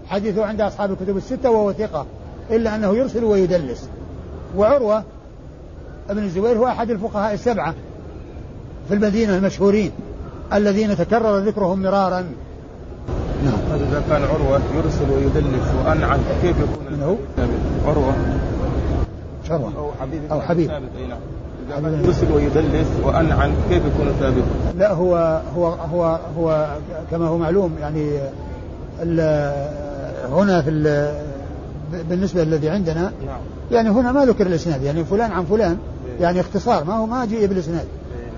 حديثه 0.07 0.45
عند 0.45 0.61
أصحاب 0.61 0.91
الكتب 0.91 1.17
الستة 1.17 1.49
وهو 1.49 1.73
ثقة 1.73 2.05
إلا 2.51 2.75
أنه 2.75 2.97
يرسل 2.97 3.23
ويدلس. 3.23 3.89
وعروة 4.55 5.03
ابن 6.09 6.23
الزبير 6.23 6.57
هو 6.57 6.67
أحد 6.67 6.91
الفقهاء 6.91 7.33
السبعة 7.33 7.73
في 8.87 8.93
المدينة 8.93 9.37
المشهورين 9.37 9.91
الذين 10.53 10.97
تكرر 10.97 11.37
ذكرهم 11.37 11.81
مرارا. 11.81 12.25
نعم. 13.45 13.59
هذا 13.71 13.85
إذا 13.89 14.03
كان 14.09 14.23
عروة 14.23 14.61
يرسل 14.75 15.09
ويدلس 15.11 15.67
وأنعم 15.85 16.19
كيف 16.41 16.55
يكون 16.57 16.85
من 16.91 17.03
هو؟ 17.03 17.15
عروة. 17.89 18.13
عروة 19.49 19.71
أو 19.77 19.91
حبيب. 20.01 20.21
أو 20.31 20.41
حبيب. 20.41 20.67
ثابت 20.67 20.89
نعم. 21.09 22.03
يرسل 22.05 22.31
ويدلس 22.31 22.87
وأنعم 23.03 23.51
كيف 23.69 23.83
يكون 23.85 24.13
ثابت؟ 24.19 24.43
لا 24.77 24.91
هو 24.91 25.41
هو 25.57 25.67
هو 25.67 26.19
هو 26.37 26.67
كما 27.11 27.27
هو 27.27 27.37
معلوم 27.37 27.71
يعني 27.79 28.19
هنا 30.31 30.61
في 30.61 30.71
بالنسبة 32.09 32.43
للذي 32.43 32.69
عندنا 32.69 33.11
نعم. 33.25 33.39
يعني 33.71 33.89
هنا 33.89 34.11
ما 34.11 34.25
ذكر 34.25 34.47
الإسناد 34.47 34.81
يعني 34.81 35.05
فلان 35.05 35.31
عن 35.31 35.45
فلان 35.45 35.77
يعني 36.19 36.39
اختصار 36.39 36.83
ما 36.83 36.93
هو 36.93 37.05
ما 37.05 37.25
جيء 37.25 37.47
بالإسناد 37.47 37.85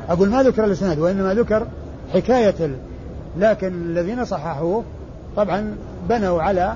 أقول 0.10 0.30
ما 0.30 0.44
ذكر 0.44 0.66
الإسناد 0.66 1.00
وإنما 1.00 1.34
ذكر 1.34 1.68
حكاية 2.14 2.56
ال... 2.60 2.76
لكن 3.38 3.68
الذين 3.68 4.26
صححوه 4.26 4.84
طبعا 5.36 5.76
بنوا 6.10 6.42
على 6.42 6.76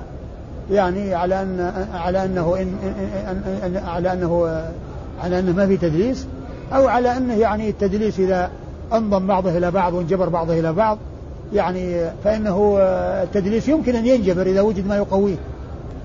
يعني 0.70 1.14
على 1.14 1.42
أن 1.42 1.72
على 1.94 2.24
أنه 2.24 2.56
إن 2.56 2.74
إن 3.28 3.42
إن 3.64 3.76
على 3.76 4.12
أنه 4.12 4.62
على 5.22 5.38
أنه 5.38 5.52
ما 5.52 5.66
في 5.66 5.76
تدليس 5.76 6.26
أو 6.72 6.88
على 6.88 7.16
أنه 7.16 7.34
يعني 7.34 7.68
التدليس 7.68 8.18
إذا 8.18 8.50
أنضم 8.92 9.26
بعضه 9.26 9.58
إلى 9.58 9.70
بعض 9.70 9.94
وانجبر 9.94 10.28
بعضه 10.28 10.58
إلى 10.58 10.72
بعض 10.72 10.98
يعني 11.52 12.10
فإنه 12.24 12.76
التدليس 13.22 13.68
يمكن 13.68 13.96
أن 13.96 14.06
ينجبر 14.06 14.46
إذا 14.46 14.60
وجد 14.60 14.86
ما 14.86 14.96
يقويه. 14.96 15.36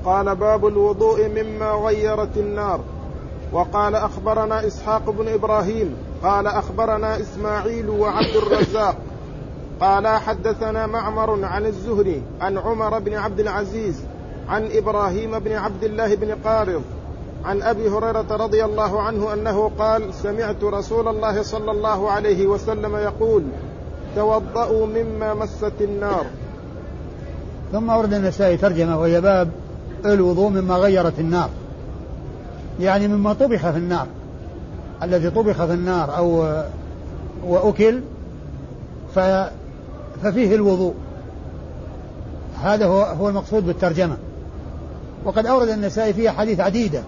قال 0.06 0.36
باب 0.36 0.68
الوضوء 0.68 1.28
مما 1.28 1.72
غيرت 1.72 2.38
النار. 2.38 2.80
وقال 3.54 3.96
أخبرنا 3.96 4.68
إسحاق 4.68 5.10
بن 5.10 5.28
إبراهيم 5.28 5.96
قال 6.24 6.48
أخبرنا 6.48 7.20
إسماعيل 7.22 7.90
وعبد 7.90 8.36
الرزاق. 8.36 8.96
قال 9.82 10.08
حدثنا 10.08 10.88
معمر 10.88 11.46
عن 11.46 11.66
الزهري 11.66 12.22
عن 12.42 12.58
عمر 12.58 13.00
بن 13.00 13.14
عبد 13.14 13.40
العزيز 13.40 14.02
عن 14.50 14.70
إبراهيم 14.72 15.40
بن 15.40 15.52
عبد 15.52 15.84
الله 15.84 16.16
بن 16.16 16.36
قارض 16.46 16.82
عن 17.46 17.62
أبي 17.62 17.90
هريرة 17.90 18.26
رضي 18.32 18.66
الله 18.66 19.02
عنه 19.02 19.34
أنه 19.34 19.72
قال 19.80 20.14
سمعت 20.14 20.64
رسول 20.64 21.08
الله 21.08 21.44
صلى 21.44 21.72
الله 21.72 22.12
عليه 22.12 22.48
وسلم 22.48 22.96
يقول 22.96 23.44
توضأوا 24.16 24.86
مما 24.86 25.34
مست 25.34 25.82
النار. 25.82 26.26
ثم 27.72 27.90
ورد 27.90 28.14
النسائي 28.14 28.58
ترجمة 28.58 29.00
وهي 29.00 29.22
باب 29.22 29.50
الوضوء 30.14 30.50
مما 30.50 30.76
غيرت 30.76 31.20
النار. 31.20 31.50
يعني 32.80 33.08
مما 33.08 33.34
طبخ 33.34 33.70
في 33.72 33.78
النار. 33.78 34.08
الذي 35.04 35.30
طبخ 35.30 35.66
في 35.66 35.74
النار 35.74 36.18
أو 36.18 36.48
وأكل 37.46 38.02
ف 39.16 39.20
ففيه 40.24 40.56
الوضوء. 40.56 40.94
هذا 42.64 42.86
هو 42.86 43.02
هو 43.02 43.30
المقصود 43.30 43.66
بالترجمة. 43.66 44.18
وقد 45.26 45.46
أورد 45.46 45.70
النسائي 45.70 46.14
فيها 46.14 46.32
حديث 46.32 46.60
عديدة. 46.60 47.02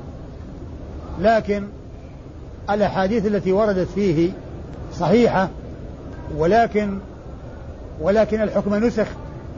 لكن 1.19 1.63
الأحاديث 2.69 3.25
التي 3.25 3.51
وردت 3.51 3.87
فيه 3.95 4.31
صحيحة 4.93 5.49
ولكن 6.37 6.97
ولكن 8.01 8.41
الحكم 8.41 8.75
نسخ 8.75 9.07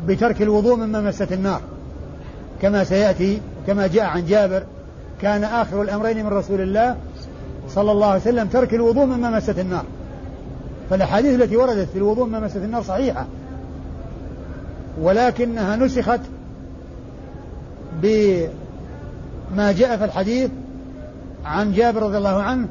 بترك 0.07 0.41
الوضوء 0.41 0.75
مما 0.75 1.01
مست 1.01 1.31
النار. 1.31 1.61
كما 2.61 2.83
سيأتي 2.83 3.41
كما 3.67 3.87
جاء 3.87 4.03
عن 4.03 4.25
جابر 4.25 4.63
كان 5.21 5.43
آخر 5.43 5.81
الأمرين 5.81 6.25
من 6.25 6.33
رسول 6.33 6.61
الله 6.61 6.95
صلى 7.69 7.91
الله 7.91 8.07
عليه 8.07 8.21
وسلم 8.21 8.47
ترك 8.47 8.73
الوضوء 8.73 9.05
مما 9.05 9.29
مست 9.29 9.59
النار. 9.59 9.83
فالأحاديث 10.89 11.41
التي 11.41 11.57
وردت 11.57 11.89
في 11.89 11.97
الوضوء 11.97 12.25
مما 12.25 12.39
مست 12.39 12.55
النار 12.55 12.83
صحيحة. 12.83 13.25
ولكنها 15.01 15.75
نسخت 15.75 16.19
بما 18.01 19.71
جاء 19.71 19.97
في 19.97 20.05
الحديث 20.05 20.51
عن 21.45 21.73
جابر 21.73 22.03
رضي 22.03 22.17
الله 22.17 22.41
عنه 22.41 22.67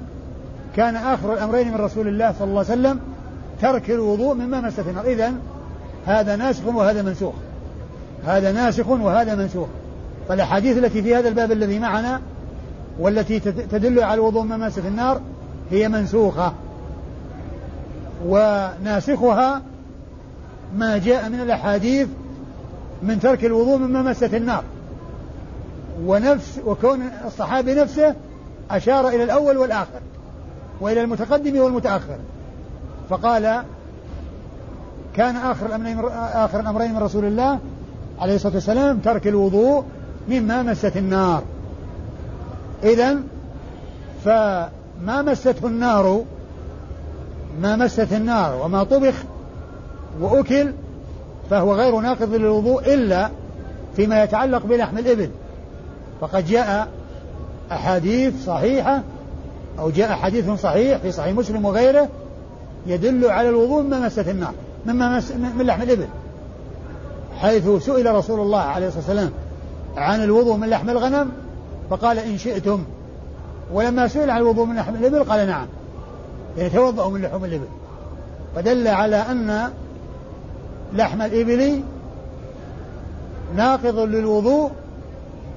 كان 0.77 0.97
آخر 0.97 1.33
الأمرين 1.33 1.69
من 1.69 1.81
رسول 1.81 2.09
الله 2.09 2.35
صلى 2.39 2.49
الله 2.49 2.65
عليه 2.71 2.81
وسلم 2.81 3.01
ترك 3.63 3.91
الوضوء 3.91 4.35
مما 4.35 4.61
مست 4.61 4.79
النار. 4.79 5.05
إذا 5.05 5.33
هذا 6.07 6.37
ناسخ 6.37 6.67
وهذا 6.67 7.03
منسوخ. 7.03 7.35
هذا 8.27 8.53
ناسخ 8.53 8.89
وهذا 8.89 9.35
منسوخ. 9.35 9.69
فالأحاديث 10.29 10.79
التي 10.79 11.03
في 11.03 11.17
هذا 11.17 11.29
الباب 11.29 11.53
الذي 11.53 11.79
معنا 11.79 12.21
والتي 12.99 13.41
تدل 13.41 14.03
على 14.03 14.15
الوضوء 14.15 14.43
مما 14.43 14.57
مست 14.57 14.79
النار 14.79 15.21
هي 15.71 15.89
منسوخة. 15.89 16.53
وناسخها 18.27 19.63
ما 20.77 20.99
جاء 20.99 21.29
من 21.29 21.41
الأحاديث 21.41 22.09
من 23.03 23.21
ترك 23.21 23.45
الوضوء 23.45 23.79
مما 23.79 24.03
مست 24.03 24.35
النار. 24.35 24.65
ونفس 26.05 26.61
وكون 26.67 27.11
الصحابي 27.27 27.75
نفسه 27.75 28.15
أشار 28.71 29.09
إلى 29.09 29.25
الأول 29.25 29.57
والآخر 29.57 30.01
وإلى 30.81 31.01
المتقدم 31.01 31.59
والمتأخر. 31.59 32.19
فقال 33.11 33.63
كان 35.17 35.37
آخر 35.37 35.67
الأمرين 35.67 35.99
آخر 36.15 36.61
الأمرين 36.61 36.95
من 36.95 36.99
رسول 36.99 37.25
الله 37.25 37.59
عليه 38.21 38.35
الصلاة 38.35 38.55
والسلام 38.55 38.99
ترك 38.99 39.27
الوضوء 39.27 39.85
مما 40.29 40.63
مست 40.63 40.97
النار. 40.97 41.43
إذا 42.83 43.17
فما 44.25 45.23
مسته 45.23 45.67
النار 45.67 46.25
ما 47.63 47.77
مست 47.77 48.13
النار 48.13 48.61
وما 48.65 48.85
طبخ 48.85 49.15
وأكل 50.21 50.73
فهو 51.51 51.75
غير 51.75 52.01
ناقض 52.01 52.35
للوضوء 52.35 52.95
إلا 52.95 53.31
فيما 53.97 54.23
يتعلق 54.23 54.67
بلحم 54.67 54.99
الإبل. 54.99 55.31
فقد 56.21 56.47
جاء 56.47 56.89
أحاديث 57.73 58.45
صحيحة 58.45 59.03
أو 59.79 59.91
جاء 59.91 60.13
حديث 60.13 60.51
صحيح 60.51 60.99
في 60.99 61.13
صحيح 61.13 61.35
مسلم 61.35 61.65
وغيره 61.65 62.09
يدل 62.87 63.31
على 63.31 63.49
الوضوء 63.49 63.83
مما 63.83 64.07
مست 64.07 64.29
النار 64.29 64.53
مما 64.87 65.17
مس 65.17 65.33
من 65.33 65.67
لحم 65.67 65.83
الإبل. 65.83 66.07
حيث 67.39 67.69
سئل 67.69 68.15
رسول 68.15 68.41
الله 68.41 68.61
عليه 68.61 68.87
الصلاة 68.87 69.07
والسلام 69.07 69.31
عن 69.97 70.23
الوضوء 70.25 70.57
من 70.57 70.69
لحم 70.69 70.91
الغنم؟ 70.91 71.33
فقال 71.91 72.19
إن 72.19 72.39
شئتم. 72.39 72.85
ولما 73.73 74.09
سئل 74.09 74.31
عن 74.31 74.41
الوضوء 74.41 74.65
من 74.67 74.77
لحم 74.77 74.95
الإبل 74.95 75.25
قال 75.25 75.47
نعم. 75.47 75.67
يتوضأ 76.57 77.09
من 77.09 77.23
لحوم 77.23 77.45
الإبل. 77.45 77.69
فدل 78.57 78.89
على 78.89 79.17
أن 79.17 79.71
لحم 80.93 81.23
الإبل 81.23 81.83
ناقض 83.57 83.99
للوضوء 83.99 84.71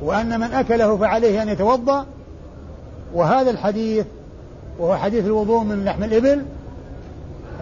وأن 0.02 0.40
من 0.40 0.52
أكله 0.54 0.98
فعليه 0.98 1.42
أن 1.44 1.50
يتوضأ. 1.50 2.06
وهذا 3.14 3.52
الحديث 3.52 4.06
وهو 4.80 4.96
حديث 4.96 5.26
الوضوء 5.26 5.64
من 5.64 5.86
لحم 5.86 6.04
الإبل 6.04 6.46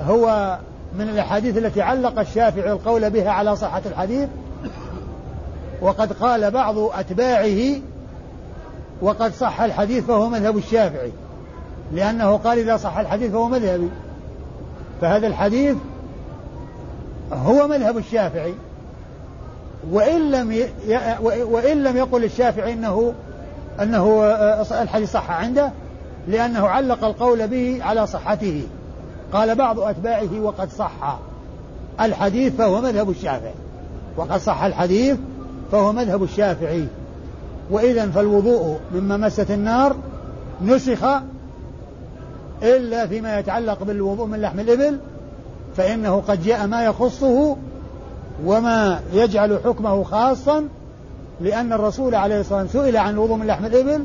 هو 0.07 0.57
من 0.97 1.09
الأحاديث 1.09 1.57
التي 1.57 1.81
علق 1.81 2.19
الشافعي 2.19 2.71
القول 2.71 3.09
بها 3.09 3.31
على 3.31 3.55
صحة 3.55 3.81
الحديث. 3.85 4.29
وقد 5.81 6.13
قال 6.13 6.51
بعض 6.51 6.77
أتباعه 6.77 7.81
وقد 9.01 9.33
صح 9.33 9.61
الحديث 9.61 10.05
فهو 10.05 10.29
مذهب 10.29 10.57
الشافعي 10.57 11.11
لأنه 11.93 12.37
قال 12.37 12.59
إذا 12.59 12.77
صح 12.77 12.97
الحديث 12.97 13.31
فهو 13.31 13.47
مذهبي. 13.47 13.89
فهذا 15.01 15.27
الحديث 15.27 15.75
هو 17.33 17.67
مذهب 17.67 17.97
الشافعي. 17.97 18.53
وإن 19.91 20.31
لم. 20.31 20.63
وإن 21.21 21.83
لم 21.83 21.97
يقل 21.97 22.23
الشافعي 22.23 22.73
أنه 22.73 23.13
أنه 23.81 24.23
الحديث 24.71 25.11
صح 25.11 25.31
عنده 25.31 25.71
لأنه 26.27 26.67
علق 26.67 27.03
القول 27.03 27.47
به 27.47 27.79
على 27.83 28.07
صحته. 28.07 28.67
قال 29.33 29.55
بعض 29.55 29.79
أتباعه 29.79 30.39
وقد 30.41 30.69
صح 30.69 31.19
الحديث 32.01 32.55
فهو 32.55 32.81
مذهب 32.81 33.09
الشافعي. 33.09 33.53
وقد 34.17 34.37
صح 34.37 34.63
الحديث 34.63 35.17
فهو 35.71 35.93
مذهب 35.93 36.23
الشافعي. 36.23 36.87
وإذا 37.71 38.07
فالوضوء 38.07 38.79
مما 38.93 39.17
مست 39.17 39.51
النار 39.51 39.95
نسخ 40.61 41.03
إلا 42.63 43.07
فيما 43.07 43.39
يتعلق 43.39 43.83
بالوضوء 43.83 44.25
من 44.25 44.41
لحم 44.41 44.59
الإبل 44.59 44.97
فإنه 45.77 46.23
قد 46.27 46.43
جاء 46.43 46.67
ما 46.67 46.85
يخصه 46.85 47.57
وما 48.45 48.99
يجعل 49.13 49.59
حكمه 49.65 50.03
خاصا 50.03 50.67
لأن 51.41 51.73
الرسول 51.73 52.15
عليه 52.15 52.39
الصلاة 52.39 52.61
والسلام 52.61 52.85
سئل 52.85 52.97
عن 52.97 53.13
الوضوء 53.13 53.37
من 53.37 53.47
لحم 53.47 53.65
الإبل 53.65 54.03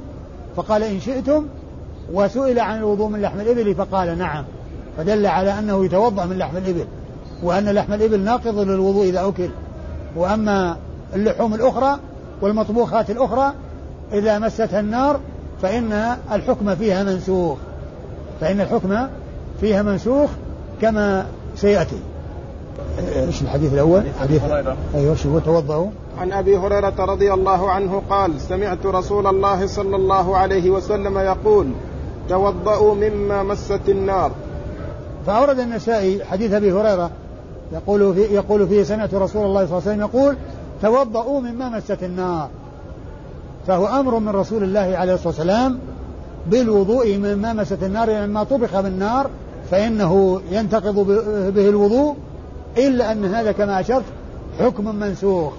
فقال 0.57 0.83
إن 0.83 1.01
شئتم 1.01 1.47
وسئل 2.13 2.59
عن 2.61 2.79
الوضوء 2.79 3.09
من 3.09 3.23
لحم 3.23 3.41
الإبل 3.41 3.75
فقال 3.75 4.19
نعم. 4.19 4.45
فدل 4.97 5.27
على 5.27 5.59
أنه 5.59 5.85
يتوضأ 5.85 6.27
من 6.27 6.39
لحم 6.39 6.57
الإبل 6.57 6.87
وأن 7.43 7.69
لحم 7.69 7.93
الإبل 7.93 8.21
ناقض 8.21 8.59
للوضوء 8.59 9.09
إذا 9.09 9.29
أكل. 9.29 9.49
وأما 10.17 10.77
اللحوم 11.15 11.55
الأخرى 11.55 11.99
والمطبوخات 12.43 13.11
الأخرى 13.11 13.53
إذا 14.13 14.39
مستها 14.39 14.81
النار 14.81 15.21
فإن 15.63 16.17
الحكم 16.33 16.75
فيها 16.75 17.03
منسوخ. 17.03 17.59
فإن 18.41 18.61
الحكم 18.61 18.97
فيها 19.61 19.83
منسوخ 19.83 20.31
كما 20.81 21.27
سيأتي. 21.57 21.99
إيش 23.17 23.43
الحديث 23.43 23.73
الأول؟ 23.73 24.03
حديث 24.21 24.43
أيوه 24.95 25.15
شو 25.15 25.39
توضأوا. 25.39 25.91
عن 26.19 26.33
أبي 26.33 26.57
هريرة 26.57 26.95
رضي 26.99 27.33
الله 27.33 27.71
عنه 27.71 28.03
قال 28.11 28.41
سمعت 28.41 28.87
رسول 28.87 29.27
الله 29.27 29.67
صلى 29.67 29.97
الله 29.97 30.37
عليه 30.37 30.71
وسلم 30.71 31.19
يقول 31.19 31.71
توضأوا 32.29 32.95
مما 32.95 33.43
مست 33.43 33.89
النار. 33.89 34.31
فأورد 35.27 35.59
النسائي 35.59 36.25
حديث 36.25 36.53
أبي 36.53 36.73
هريرة 36.73 37.11
يقول 37.73 38.15
في 38.15 38.21
يقول 38.21 38.69
فيه 38.69 38.83
سمعت 38.83 39.15
رسول 39.15 39.45
الله 39.47 39.67
صلى 39.67 39.79
الله 39.79 39.91
عليه 39.91 39.91
وسلم 39.91 40.01
يقول 40.01 40.37
توضأوا 40.85 41.41
مما 41.41 41.69
مست 41.69 42.03
النار. 42.03 42.49
فهو 43.67 43.87
أمر 43.87 44.19
من 44.19 44.29
رسول 44.29 44.63
الله 44.63 44.81
عليه 44.81 45.15
الصلاة 45.15 45.29
والسلام 45.29 45.79
بالوضوء 46.47 47.17
من 47.17 47.35
مامسة 47.35 47.79
النار 47.83 48.07
لأن 48.07 48.31
ما 48.31 48.45
طبخ 48.45 48.81
بالنار 48.81 49.31
فإنه 49.71 50.41
ينتقض 50.51 50.95
به 51.55 51.69
الوضوء 51.69 52.17
إلا 52.79 53.13
أن 53.13 53.25
هذا 53.25 53.53
كما 53.53 53.81
أشرت 53.81 54.05
حكم 54.61 54.95
منسوخ 54.95 55.53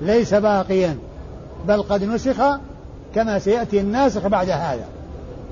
ليس 0.00 0.34
باقيا 0.34 0.96
بل 1.68 1.82
قد 1.82 2.04
نسخ 2.04 2.36
كما 3.14 3.38
سيأتي 3.38 3.80
الناسخ 3.80 4.26
بعد 4.26 4.50
هذا. 4.50 4.84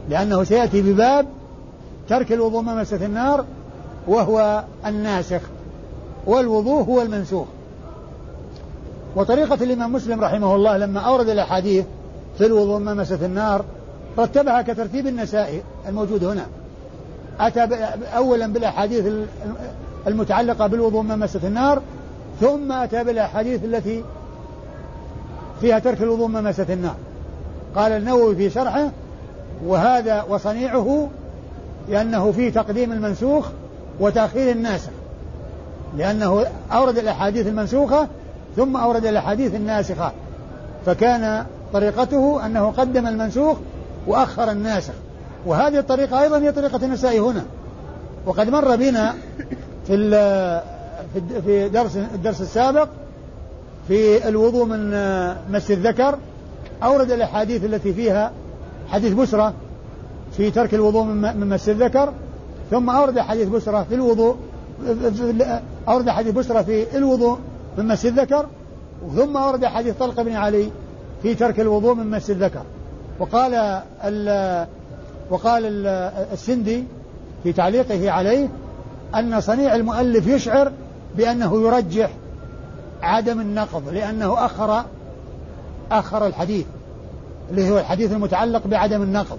لأنه 0.08 0.44
سيأتي 0.44 0.82
بباب 0.82 1.26
ترك 2.08 2.32
الوضوء 2.32 2.62
ممسة 2.62 3.06
النار 3.06 3.44
وهو 4.08 4.64
الناسخ 4.86 5.40
والوضوء 6.26 6.84
هو 6.84 7.02
المنسوخ. 7.02 7.46
وطريقة 9.16 9.54
الإمام 9.54 9.92
مسلم 9.92 10.20
رحمه 10.20 10.54
الله 10.54 10.76
لما 10.76 11.00
أورد 11.00 11.28
الأحاديث 11.28 11.84
في 12.38 12.46
الوضوء 12.46 12.78
ممسة 12.78 13.26
النار 13.26 13.64
رتبها 14.18 14.62
كترتيب 14.62 15.06
النسائي 15.06 15.62
الموجود 15.88 16.24
هنا. 16.24 16.46
أتى 17.40 17.60
أولا 18.16 18.46
بالأحاديث 18.46 19.12
المتعلقة 20.06 20.66
بالوضوء 20.66 21.02
ممسة 21.02 21.40
النار 21.44 21.82
ثم 22.40 22.72
أتى 22.72 23.04
بالأحاديث 23.04 23.64
التي 23.64 24.04
فيها 25.60 25.78
ترك 25.78 26.02
الوضوء 26.02 26.28
ممسة 26.28 26.66
النار. 26.70 26.96
قال 27.76 27.92
النووي 27.92 28.36
في 28.36 28.50
شرحه 28.50 28.90
وهذا 29.66 30.22
وصنيعه 30.22 31.08
لأنه 31.88 32.32
في 32.32 32.50
تقديم 32.50 32.92
المنسوخ 32.92 33.48
وتأخير 34.00 34.50
الناسخ 34.50 34.90
لأنه 35.96 36.46
أورد 36.72 36.98
الأحاديث 36.98 37.46
المنسوخة 37.46 38.08
ثم 38.56 38.76
أورد 38.76 39.06
الأحاديث 39.06 39.54
الناسخة. 39.54 40.12
فكان 40.86 41.46
طريقته 41.72 42.46
أنه 42.46 42.70
قدم 42.70 43.06
المنسوخ 43.06 43.56
وأخر 44.06 44.50
الناسخ. 44.50 44.94
وهذه 45.46 45.78
الطريقة 45.78 46.22
أيضا 46.22 46.38
هي 46.38 46.52
طريقة 46.52 46.84
النسائي 46.84 47.20
هنا. 47.20 47.44
وقد 48.26 48.50
مر 48.50 48.76
بنا 48.76 49.14
في 49.86 50.62
في 51.44 51.68
درس 51.68 51.96
الدرس 51.96 52.40
السابق 52.40 52.88
في 53.88 54.28
الوضوء 54.28 54.64
من 54.64 54.90
مس 55.50 55.70
الذكر 55.70 56.18
أورد 56.82 57.10
الأحاديث 57.10 57.64
التي 57.64 57.92
فيها 57.92 58.32
حديث 58.88 59.12
بسرة 59.12 59.52
في 60.36 60.50
ترك 60.50 60.74
الوضوء 60.74 61.04
من 61.04 61.48
مس 61.48 61.68
الذكر 61.68 62.12
ثم 62.70 62.90
أورد 62.90 63.18
حديث 63.18 63.48
بسرة 63.48 63.82
في 63.88 63.94
الوضوء 63.94 64.36
أورد 65.88 66.10
حديث 66.10 66.34
بسرة 66.34 66.62
في 66.62 66.96
الوضوء 66.96 67.38
من 67.78 67.88
مس 67.88 68.06
الذكر 68.06 68.46
ثم 69.16 69.36
أورد 69.36 69.64
حديث 69.64 69.96
طلق 69.96 70.22
بن 70.22 70.32
علي 70.32 70.70
في 71.22 71.34
ترك 71.34 71.60
الوضوء 71.60 71.94
من 71.94 72.10
مس 72.10 72.30
الذكر. 72.30 72.62
وقال 73.18 73.54
ال 74.04 74.66
وقال 75.30 75.66
ال 75.66 75.86
السندي 76.32 76.84
في 77.42 77.52
تعليقه 77.52 78.10
عليه 78.10 78.48
أن 79.14 79.40
صنيع 79.40 79.74
المؤلف 79.74 80.26
يشعر 80.26 80.72
بأنه 81.16 81.62
يرجح 81.62 82.10
عدم 83.02 83.40
النقض 83.40 83.88
لأنه 83.88 84.44
أخر 84.44 84.84
أخر 85.90 86.26
الحديث 86.26 86.66
اللي 87.50 87.70
هو 87.70 87.78
الحديث 87.78 88.12
المتعلق 88.12 88.66
بعدم 88.66 89.02
النقض. 89.02 89.38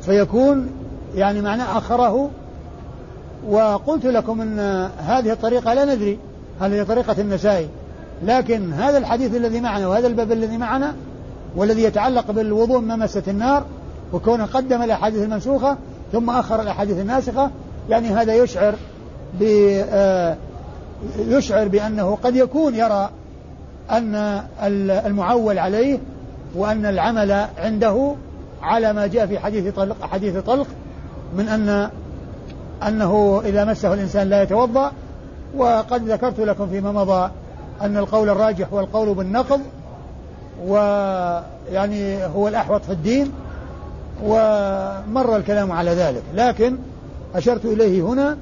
فيكون 0.00 0.70
يعني 1.14 1.40
معناه 1.40 1.78
أخره. 1.78 2.30
وقلت 3.48 4.06
لكم 4.06 4.40
أن 4.40 4.58
هذه 4.98 5.32
الطريقة 5.32 5.74
لا 5.74 5.94
ندري. 5.94 6.18
هل 6.60 6.72
هي 6.72 6.84
طريقة 6.84 7.16
النسائي 7.18 7.68
لكن 8.24 8.72
هذا 8.72 8.98
الحديث 8.98 9.34
الذي 9.34 9.60
معنا 9.60 9.88
وهذا 9.88 10.06
الباب 10.06 10.32
الذي 10.32 10.58
معنا 10.58 10.94
والذي 11.56 11.82
يتعلق 11.82 12.30
بالوضوء 12.30 12.80
ممسة 12.80 13.22
النار 13.28 13.64
وكونه 14.12 14.44
قدم 14.46 14.82
الأحاديث 14.82 15.22
المنسوخة 15.22 15.76
ثم 16.12 16.30
أخر 16.30 16.62
الأحاديث 16.62 16.98
الناسخة 16.98 17.50
يعني 17.90 18.08
هذا 18.08 18.34
يشعر 18.34 18.74
ب 19.40 19.42
آه، 19.90 20.36
يشعر 21.18 21.68
بأنه 21.68 22.18
قد 22.22 22.36
يكون 22.36 22.74
يرى 22.74 23.10
أن 23.90 24.42
المعول 25.06 25.58
عليه 25.58 25.98
وأن 26.54 26.86
العمل 26.86 27.46
عنده 27.58 28.14
على 28.62 28.92
ما 28.92 29.06
جاء 29.06 29.26
في 29.26 29.38
حديث 29.38 29.74
طلق 29.74 29.96
حديث 30.02 30.36
طلق 30.36 30.66
من 31.36 31.48
أن 31.48 31.90
أنه 32.88 33.42
إذا 33.44 33.64
مسه 33.64 33.94
الإنسان 33.94 34.28
لا 34.28 34.42
يتوضأ 34.42 34.92
وقد 35.56 36.08
ذكرت 36.08 36.40
لكم 36.40 36.66
فيما 36.66 36.92
مضى 36.92 37.30
أن 37.82 37.96
القول 37.96 38.28
الراجح 38.28 38.68
هو 38.72 38.80
القول 38.80 39.14
بالنقض 39.14 39.60
ويعني 40.66 42.24
هو 42.24 42.48
الأحوط 42.48 42.84
في 42.84 42.92
الدين 42.92 43.32
ومر 44.24 45.36
الكلام 45.36 45.72
على 45.72 45.90
ذلك. 45.90 46.22
لكن 46.34 46.76
أشرت 47.34 47.64
إليه 47.64 48.02
هنا 48.02 48.36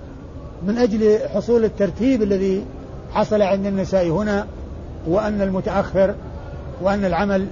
من 0.66 0.78
أجل 0.78 1.18
حصول 1.34 1.64
الترتيب 1.64 2.22
الذي 2.22 2.64
حصل 3.12 3.42
عند 3.42 3.66
النساء 3.66 4.08
هنا 4.08 4.46
وأن 5.06 5.42
المتأخر 5.42 6.14
وأن 6.82 7.04
العمل 7.04 7.46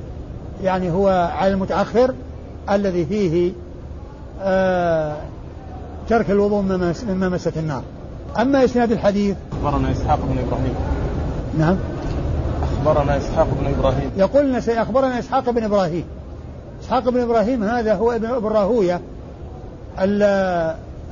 يعني 0.63 0.91
هو 0.91 1.31
على 1.39 1.53
المتأخر 1.53 2.15
الذي 2.71 3.07
فيه 3.07 3.53
آه 4.43 5.17
ترك 6.09 6.31
الوضوء 6.31 6.63
من 6.63 6.95
ممسة 7.21 7.53
النار. 7.57 7.83
أما 8.41 8.65
إسناد 8.65 8.93
الحديث؟ 8.93 9.37
أخبرنا 9.53 9.93
إسحاق 9.93 10.19
بن 10.23 10.39
إبراهيم. 10.39 10.75
نعم. 11.59 11.77
أخبرنا 12.63 13.17
إسحاق 13.17 13.49
بن 13.61 13.67
إبراهيم. 13.79 14.11
يقول 14.17 14.57
أخبرنا 14.57 15.19
إسحاق 15.19 15.51
بن 15.51 15.65
إبراهيم. 15.65 16.05
إسحاق 16.83 17.09
بن 17.09 17.21
إبراهيم 17.21 17.65
هذا 17.65 17.95
هو 17.95 18.13
ابن 18.13 18.27
أبو 18.27 18.49
الراهوية 18.49 19.01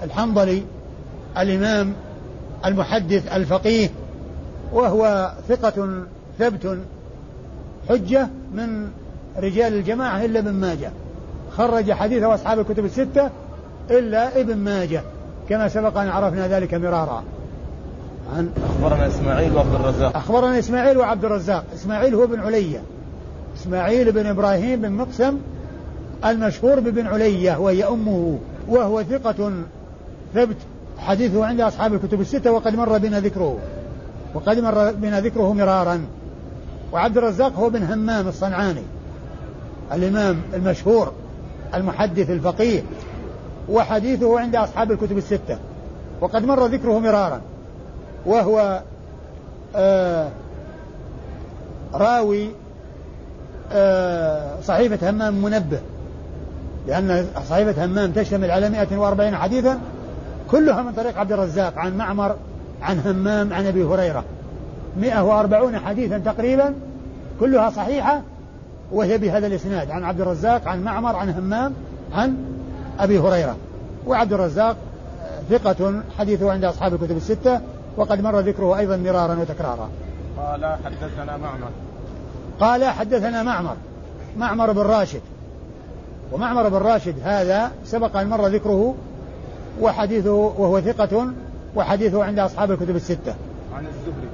الحنظلي 0.02 0.62
الإمام 1.38 1.92
المحدث 2.64 3.32
الفقيه 3.36 3.90
وهو 4.72 5.32
ثقة 5.48 5.88
ثبت 6.38 6.78
حجة 7.88 8.28
من 8.54 8.88
رجال 9.36 9.74
الجماعة 9.74 10.24
إلا 10.24 10.38
ابن 10.38 10.52
ماجه. 10.52 10.90
خرج 11.56 11.92
حديثه 11.92 12.34
أصحاب 12.34 12.58
الكتب 12.58 12.84
الستة 12.84 13.30
إلا 13.90 14.40
ابن 14.40 14.56
ماجه. 14.56 15.02
كما 15.48 15.68
سبق 15.68 15.98
أن 15.98 16.08
عرفنا 16.08 16.48
ذلك 16.48 16.74
مرارا. 16.74 17.22
عن 18.36 18.50
أخبرنا 18.70 19.06
إسماعيل 19.06 19.56
وعبد 19.56 19.74
الرزاق. 19.74 20.16
أخبرنا 20.16 20.58
إسماعيل 20.58 20.98
وعبد 20.98 21.24
الرزاق. 21.24 21.64
إسماعيل 21.74 22.14
هو 22.14 22.26
بن 22.26 22.40
علية. 22.40 22.82
إسماعيل 23.56 24.12
بن 24.12 24.26
إبراهيم 24.26 24.80
بن 24.80 24.92
مقسم 24.92 25.38
المشهور 26.24 26.80
ببن 26.80 27.06
علية 27.06 27.60
وهي 27.60 27.84
أمه 27.84 28.38
وهو 28.68 29.02
ثقة 29.02 29.52
ثبت 30.34 30.56
حديثه 30.98 31.44
عند 31.44 31.60
أصحاب 31.60 31.94
الكتب 31.94 32.20
الستة 32.20 32.52
وقد 32.52 32.76
مر 32.76 32.98
بنا 32.98 33.20
ذكره. 33.20 33.58
وقد 34.34 34.58
مر 34.58 34.92
بنا 34.92 35.20
ذكره 35.20 35.52
مرارا. 35.52 36.04
وعبد 36.92 37.18
الرزاق 37.18 37.52
هو 37.56 37.70
بن 37.70 37.82
همام 37.82 38.28
الصنعاني 38.28 38.82
الإمام 39.92 40.40
المشهور 40.54 41.12
المحدث 41.74 42.30
الفقيه. 42.30 42.82
وحديثه 43.68 44.40
عند 44.40 44.56
أصحاب 44.56 44.92
الكتب 44.92 45.18
الستة. 45.18 45.58
وقد 46.20 46.44
مر 46.44 46.66
ذكره 46.66 46.98
مرارا. 46.98 47.40
وهو 48.26 48.82
آه 49.76 50.28
راوي 51.94 52.48
آه 53.72 54.60
صحيفة 54.60 55.10
همام 55.10 55.34
منبه. 55.34 55.80
لأن 56.86 57.26
صحيفة 57.48 57.84
همام 57.84 58.12
تشتمل 58.12 58.50
على 58.50 58.70
140 58.70 59.34
حديثا 59.34 59.80
كلها 60.50 60.82
من 60.82 60.92
طريق 60.92 61.18
عبد 61.18 61.32
الرزاق 61.32 61.78
عن 61.78 61.96
معمر 61.96 62.36
عن 62.82 63.00
همام 63.00 63.52
عن 63.52 63.66
أبي 63.66 63.84
هريرة. 63.84 64.24
140 65.00 65.78
حديثا 65.78 66.18
تقريبا 66.18 66.74
كلها 67.40 67.70
صحيحة 67.70 68.22
وهي 68.92 69.18
بهذا 69.18 69.46
الإسناد. 69.46 69.90
عن 69.90 70.04
عبد 70.04 70.20
الرزاق 70.20 70.68
عن 70.68 70.84
معمر 70.84 71.16
عن 71.16 71.30
همام 71.30 71.72
عن 72.12 72.53
أبي 73.00 73.18
هريرة. 73.18 73.56
وعبد 74.06 74.32
الرزاق 74.32 74.76
ثقة 75.50 76.02
حديثه 76.18 76.52
عند 76.52 76.64
أصحاب 76.64 76.94
الكتب 76.94 77.16
الستة 77.16 77.60
وقد 77.96 78.20
مر 78.20 78.40
ذكره 78.40 78.78
أيضا 78.78 78.96
مرارا 78.96 79.38
وتكرارا. 79.40 79.88
قال 80.38 80.76
حدثنا 80.84 81.36
معمر. 81.36 81.68
قال 82.60 82.84
حدثنا 82.84 83.42
معمر 83.42 83.76
معمر 84.38 84.72
بن 84.72 84.82
راشد. 84.82 85.20
ومعمر 86.32 86.68
بن 86.68 86.76
راشد 86.76 87.14
هذا 87.24 87.70
سبق 87.84 88.16
أن 88.16 88.28
مر 88.28 88.46
ذكره 88.46 88.94
وحديثه 89.80 90.32
وهو 90.32 90.80
ثقة 90.80 91.26
وحديثه 91.76 92.24
عند 92.24 92.38
أصحاب 92.38 92.70
الكتب 92.70 92.96
الستة. 92.96 93.34
عن 93.76 93.86
الزهري. 93.86 94.28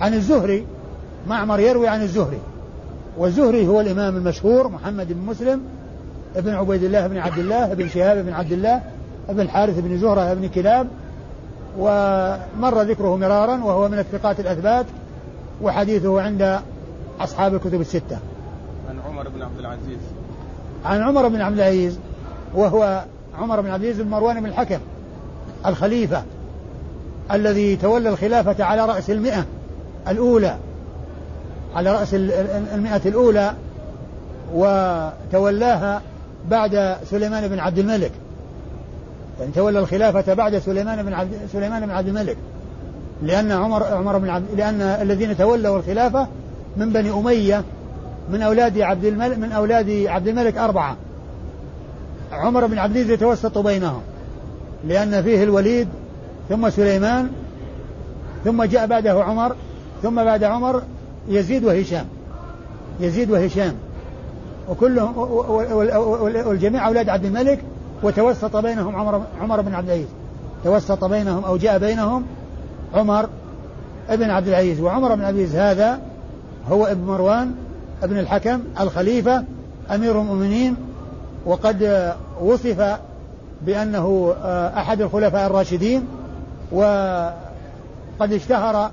عن 0.00 0.14
الزهري 0.14 0.66
معمر 1.28 1.60
يروي 1.60 1.88
عن 1.88 2.02
الزهري. 2.02 2.38
والزهري 3.18 3.68
هو 3.68 3.80
الإمام 3.80 4.16
المشهور 4.16 4.68
محمد 4.68 5.12
بن 5.12 5.26
مسلم 5.26 5.62
ابن 6.36 6.54
عبيد 6.54 6.82
الله 6.82 7.06
بن 7.06 7.16
عبد 7.16 7.38
الله 7.38 7.72
ابن 7.72 7.88
شهاب 7.88 8.26
بن 8.26 8.32
عبد 8.32 8.52
الله 8.52 8.80
ابن 9.28 9.40
الحارث 9.40 9.78
بن 9.78 9.98
زهرة 9.98 10.34
بن 10.34 10.48
كلاب 10.48 10.88
ومر 11.78 12.82
ذكره 12.82 13.16
مرارا 13.16 13.64
وهو 13.64 13.88
من 13.88 13.98
الثقات 13.98 14.40
الأثبات 14.40 14.86
وحديثه 15.62 16.20
عند 16.20 16.60
أصحاب 17.20 17.54
الكتب 17.54 17.80
الستة. 17.80 18.18
عن 18.90 18.98
عمر 19.08 19.28
بن 19.28 19.42
عبد 19.42 19.58
العزيز. 19.58 19.98
عن 20.84 21.02
عمر 21.02 21.28
بن 21.28 21.40
عبد 21.40 21.58
العزيز 21.58 21.98
وهو 22.54 23.04
عمر 23.38 23.60
بن 23.60 23.70
عبد 23.70 23.84
العزيز 23.84 24.02
بن 24.02 24.10
مروان 24.10 24.40
بن 24.40 24.46
الحكم 24.46 24.78
الخليفة 25.66 26.22
الذي 27.32 27.76
تولى 27.76 28.08
الخلافة 28.08 28.64
على 28.64 28.86
رأس 28.86 29.10
المئة 29.10 29.44
الأولى 30.08 30.56
على 31.76 31.92
رأس 31.92 32.14
المئة 32.14 33.00
الأولى 33.06 33.54
وتولاها 34.54 36.02
بعد 36.50 36.96
سليمان 37.10 37.48
بن 37.48 37.58
عبد 37.58 37.78
الملك. 37.78 38.12
يعني 39.40 39.52
تولى 39.52 39.78
الخلافة 39.78 40.34
بعد 40.34 40.58
سليمان 40.58 41.02
بن 41.02 41.12
عبد 41.12 41.32
سليمان 41.52 41.86
بن 41.86 41.90
عبد 41.90 42.08
الملك. 42.08 42.36
لأن 43.22 43.52
عمر 43.52 43.84
عمر 43.84 44.18
بن 44.18 44.28
عبد 44.28 44.46
لأن 44.56 44.80
الذين 44.80 45.36
تولوا 45.36 45.78
الخلافة 45.78 46.28
من 46.76 46.92
بني 46.92 47.10
أمية 47.10 47.64
من 48.30 48.42
أولاد 48.42 48.78
عبد 48.78 49.04
الملك 49.04 49.38
من 49.38 49.52
أولاد 49.52 49.90
عبد 50.06 50.28
الملك 50.28 50.58
أربعة. 50.58 50.96
عمر 52.32 52.66
بن 52.66 52.78
عبد 52.78 52.96
العزيز 52.96 53.10
يتوسط 53.10 53.58
بينهم. 53.58 54.02
لأن 54.88 55.22
فيه 55.22 55.42
الوليد 55.42 55.88
ثم 56.48 56.70
سليمان 56.70 57.30
ثم 58.44 58.62
جاء 58.64 58.86
بعده 58.86 59.24
عمر 59.24 59.56
ثم 60.02 60.24
بعد 60.24 60.44
عمر 60.44 60.82
يزيد 61.28 61.64
وهشام. 61.64 62.06
يزيد 63.00 63.30
وهشام. 63.30 63.74
وكلهم 64.68 65.18
والجميع 66.46 66.86
أولاد 66.88 67.08
عبد 67.08 67.24
الملك 67.24 67.58
وتوسط 68.02 68.56
بينهم 68.56 68.96
عمر 68.96 69.22
عمر 69.40 69.60
بن 69.60 69.74
عبد 69.74 69.88
العزيز. 69.88 70.08
توسط 70.64 71.04
بينهم 71.04 71.44
أو 71.44 71.56
جاء 71.56 71.78
بينهم 71.78 72.24
عمر 72.94 73.28
ابن 74.08 74.30
عبد 74.30 74.48
العزيز. 74.48 74.80
وعمر 74.80 75.14
بن 75.14 75.24
عبد 75.24 75.38
العزيز 75.38 75.56
هذا 75.56 76.00
هو 76.70 76.86
ابن 76.86 77.04
مروان 77.04 77.54
ابن 78.02 78.18
الحكم 78.18 78.60
الخليفة 78.80 79.44
أمير 79.94 80.20
المؤمنين 80.20 80.76
وقد 81.46 82.12
وصف 82.40 82.98
بأنه 83.62 84.34
أحد 84.76 85.00
الخلفاء 85.00 85.46
الراشدين 85.46 86.06
وقد 86.72 88.32
اشتهر 88.32 88.90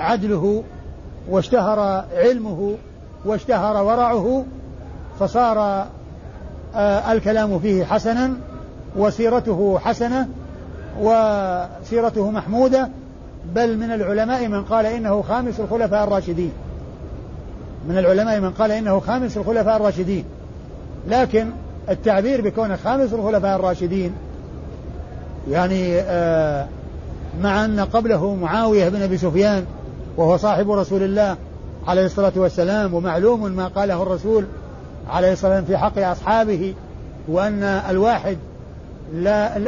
عدله 0.00 0.62
واشتهر 1.28 2.04
علمه 2.14 2.74
واشتهر 3.24 3.84
ورعه 3.84 4.44
فصار 5.20 5.86
آه، 6.74 7.12
الكلام 7.12 7.58
فيه 7.58 7.84
حسنا 7.84 8.32
وسيرته 8.96 9.78
حسنة 9.78 10.28
وسيرته 11.00 12.30
محمودة 12.30 12.88
بل 13.54 13.76
من 13.76 13.92
العلماء 13.92 14.48
من 14.48 14.64
قال 14.64 14.86
إنه 14.86 15.22
خامس 15.22 15.60
الخلفاء 15.60 16.04
الراشدين. 16.04 16.52
من 17.88 17.98
العلماء 17.98 18.40
من 18.40 18.50
قال 18.50 18.70
إنه 18.70 19.00
خامس 19.00 19.36
الخلفاء 19.36 19.76
الراشدين. 19.76 20.24
لكن 21.08 21.50
التعبير 21.88 22.40
بكونه 22.40 22.76
خامس 22.76 23.12
الخلفاء 23.12 23.56
الراشدين 23.56 24.12
يعني 25.50 26.00
آه 26.00 26.66
مع 27.42 27.64
أن 27.64 27.80
قبله 27.80 28.34
معاوية 28.34 28.88
بن 28.88 29.02
أبي 29.02 29.18
سفيان 29.18 29.64
وهو 30.16 30.36
صاحب 30.36 30.70
رسول 30.70 31.02
الله 31.02 31.36
عليه 31.86 32.06
الصلاة 32.06 32.32
والسلام 32.36 32.94
ومعلوم 32.94 33.52
ما 33.52 33.68
قاله 33.68 34.02
الرسول 34.02 34.44
عليه 35.10 35.32
الصلاة 35.32 35.56
والسلام 35.56 35.64
في 35.64 35.84
حق 35.84 35.98
أصحابه 35.98 36.74
وأن 37.28 37.62
الواحد 37.62 38.38
لا 39.14 39.58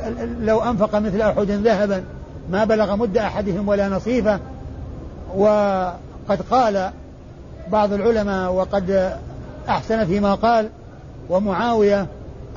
لو 0.40 0.60
أنفق 0.60 0.98
مثل 0.98 1.20
أحد 1.20 1.50
ذهبا 1.50 2.04
ما 2.50 2.64
بلغ 2.64 2.96
مد 2.96 3.16
أحدهم 3.18 3.68
ولا 3.68 3.88
نصيفه. 3.88 4.38
وقد 5.36 6.42
قال 6.50 6.90
بعض 7.72 7.92
العلماء 7.92 8.52
وقد 8.52 9.16
أحسن 9.68 10.04
فيما 10.04 10.34
قال 10.34 10.68
ومعاوية 11.30 12.06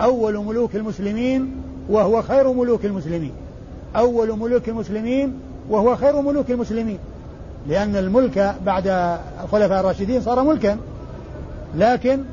أول 0.01 0.38
ملوك 0.38 0.75
المسلمين 0.75 1.55
وهو 1.89 2.21
خير 2.21 2.53
ملوك 2.53 2.86
المسلمين. 2.86 3.31
أول 3.95 4.39
ملوك 4.39 4.69
المسلمين 4.69 5.39
وهو 5.69 5.95
خير 5.95 6.21
ملوك 6.21 6.51
المسلمين. 6.51 6.97
لأن 7.67 7.95
الملك 7.95 8.55
بعد 8.65 9.17
الخلفاء 9.43 9.79
الراشدين 9.79 10.21
صار 10.21 10.43
ملكا. 10.43 10.77
لكن 11.75 12.23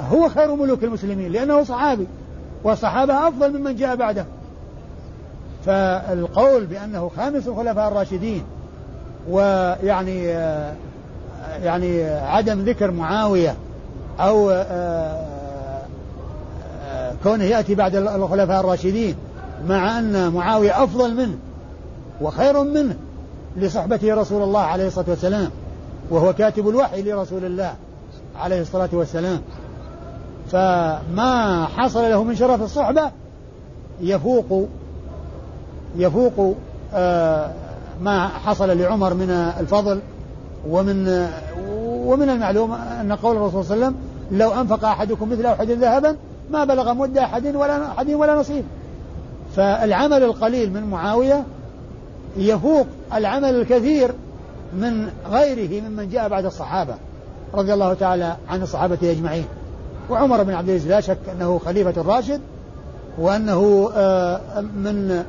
هو 0.00 0.28
خير 0.28 0.54
ملوك 0.54 0.84
المسلمين 0.84 1.32
لأنه 1.32 1.64
صحابي 1.64 2.06
والصحابة 2.64 3.28
أفضل 3.28 3.58
ممن 3.58 3.76
جاء 3.76 3.96
بعده. 3.96 4.26
فالقول 5.66 6.66
بأنه 6.66 7.10
خامس 7.16 7.48
الخلفاء 7.48 7.88
الراشدين 7.88 8.44
ويعني 9.30 10.24
يعني 11.62 12.04
عدم 12.04 12.60
ذكر 12.60 12.90
معاوية 12.90 13.56
أو 14.20 14.64
كونه 17.22 17.44
يأتي 17.44 17.74
بعد 17.74 17.96
الخلفاء 17.96 18.60
الراشدين 18.60 19.16
مع 19.68 19.98
أن 19.98 20.32
معاوية 20.32 20.84
أفضل 20.84 21.14
منه 21.14 21.36
وخير 22.20 22.62
منه 22.62 22.96
لصحبته 23.56 24.14
رسول 24.14 24.42
الله 24.42 24.60
عليه 24.60 24.86
الصلاة 24.86 25.06
والسلام 25.08 25.50
وهو 26.10 26.32
كاتب 26.32 26.68
الوحي 26.68 27.02
لرسول 27.02 27.44
الله 27.44 27.74
عليه 28.36 28.60
الصلاة 28.60 28.88
والسلام. 28.92 29.40
فما 30.50 31.66
حصل 31.76 32.10
له 32.10 32.24
من 32.24 32.36
شرف 32.36 32.62
الصحبة 32.62 33.10
يفوق 34.00 34.68
يفوق 35.96 36.56
آه 36.94 37.52
ما 38.02 38.28
حصل 38.28 38.78
لعمر 38.78 39.14
من 39.14 39.30
الفضل 39.30 40.00
ومن 40.68 41.28
ومن 42.06 42.28
المعلوم 42.28 42.72
أن 42.72 43.12
قول 43.12 43.36
الرسول 43.36 43.64
صلى 43.64 43.74
الله 43.74 43.86
عليه 43.86 43.96
وسلم 43.96 44.14
لو 44.38 44.60
أنفق 44.60 44.84
أحدكم 44.84 45.32
مثل 45.32 45.46
أحد 45.46 45.70
ذهبا 45.70 46.16
ما 46.50 46.64
بلغ 46.64 46.94
مد 46.94 47.18
أحد 47.18 47.56
ولا 47.56 47.90
أحد 47.90 48.10
ولا 48.10 48.34
نصيب. 48.34 48.64
فالعمل 49.56 50.22
القليل 50.22 50.72
من 50.72 50.82
معاوية 50.84 51.44
يفوق 52.36 52.86
العمل 53.14 53.54
الكثير 53.54 54.12
من 54.74 55.08
غيره 55.30 55.82
ممن 55.82 56.08
جاء 56.08 56.28
بعد 56.28 56.44
الصحابة 56.44 56.94
رضي 57.54 57.74
الله 57.74 57.94
تعالى 57.94 58.36
عن 58.48 58.62
الصحابة 58.62 58.98
أجمعين. 59.02 59.44
وعمر 60.10 60.42
بن 60.42 60.54
عبد 60.54 60.68
العزيز 60.68 60.88
لا 60.88 61.00
شك 61.00 61.18
أنه 61.32 61.58
خليفة 61.58 62.02
راشد 62.02 62.40
وأنه 63.18 63.90
آه، 63.94 64.40
من 64.60 65.24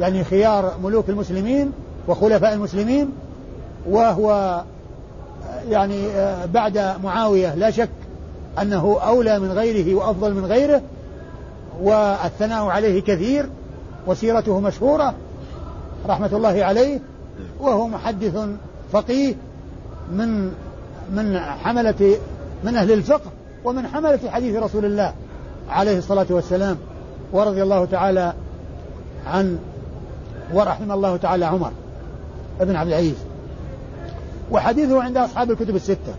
يعني 0.00 0.24
خيار 0.24 0.74
ملوك 0.82 1.08
المسلمين 1.08 1.72
وخلفاء 2.08 2.54
المسلمين 2.54 3.10
وهو 3.86 4.30
آه، 4.30 4.64
يعني 5.68 6.06
آه، 6.06 6.44
بعد 6.46 6.78
معاوية 7.04 7.54
لا 7.54 7.70
شك 7.70 7.90
أنه 8.62 8.98
أولى 9.02 9.38
من 9.38 9.52
غيره 9.52 9.94
وأفضل 9.94 10.34
من 10.34 10.44
غيره 10.44 10.82
والثناء 11.80 12.64
عليه 12.64 13.02
كثير 13.02 13.48
وسيرته 14.06 14.60
مشهورة 14.60 15.14
رحمة 16.08 16.30
الله 16.32 16.64
عليه 16.64 17.00
وهو 17.60 17.88
محدث 17.88 18.48
فقيه 18.92 19.34
من 20.12 20.52
من 21.12 21.38
حملة 21.38 22.18
من 22.64 22.76
أهل 22.76 22.92
الفقه 22.92 23.30
ومن 23.64 23.86
حملة 23.86 24.20
حديث 24.26 24.56
رسول 24.56 24.84
الله 24.84 25.12
عليه 25.68 25.98
الصلاة 25.98 26.26
والسلام 26.30 26.76
ورضي 27.32 27.62
الله 27.62 27.84
تعالى 27.84 28.32
عن 29.26 29.58
ورحم 30.54 30.92
الله 30.92 31.16
تعالى 31.16 31.44
عمر 31.44 31.70
ابن 32.60 32.76
عبد 32.76 32.88
العزيز. 32.88 33.16
وحديثه 34.50 35.02
عند 35.02 35.16
أصحاب 35.16 35.50
الكتب 35.50 35.76
الستة. 35.76 36.14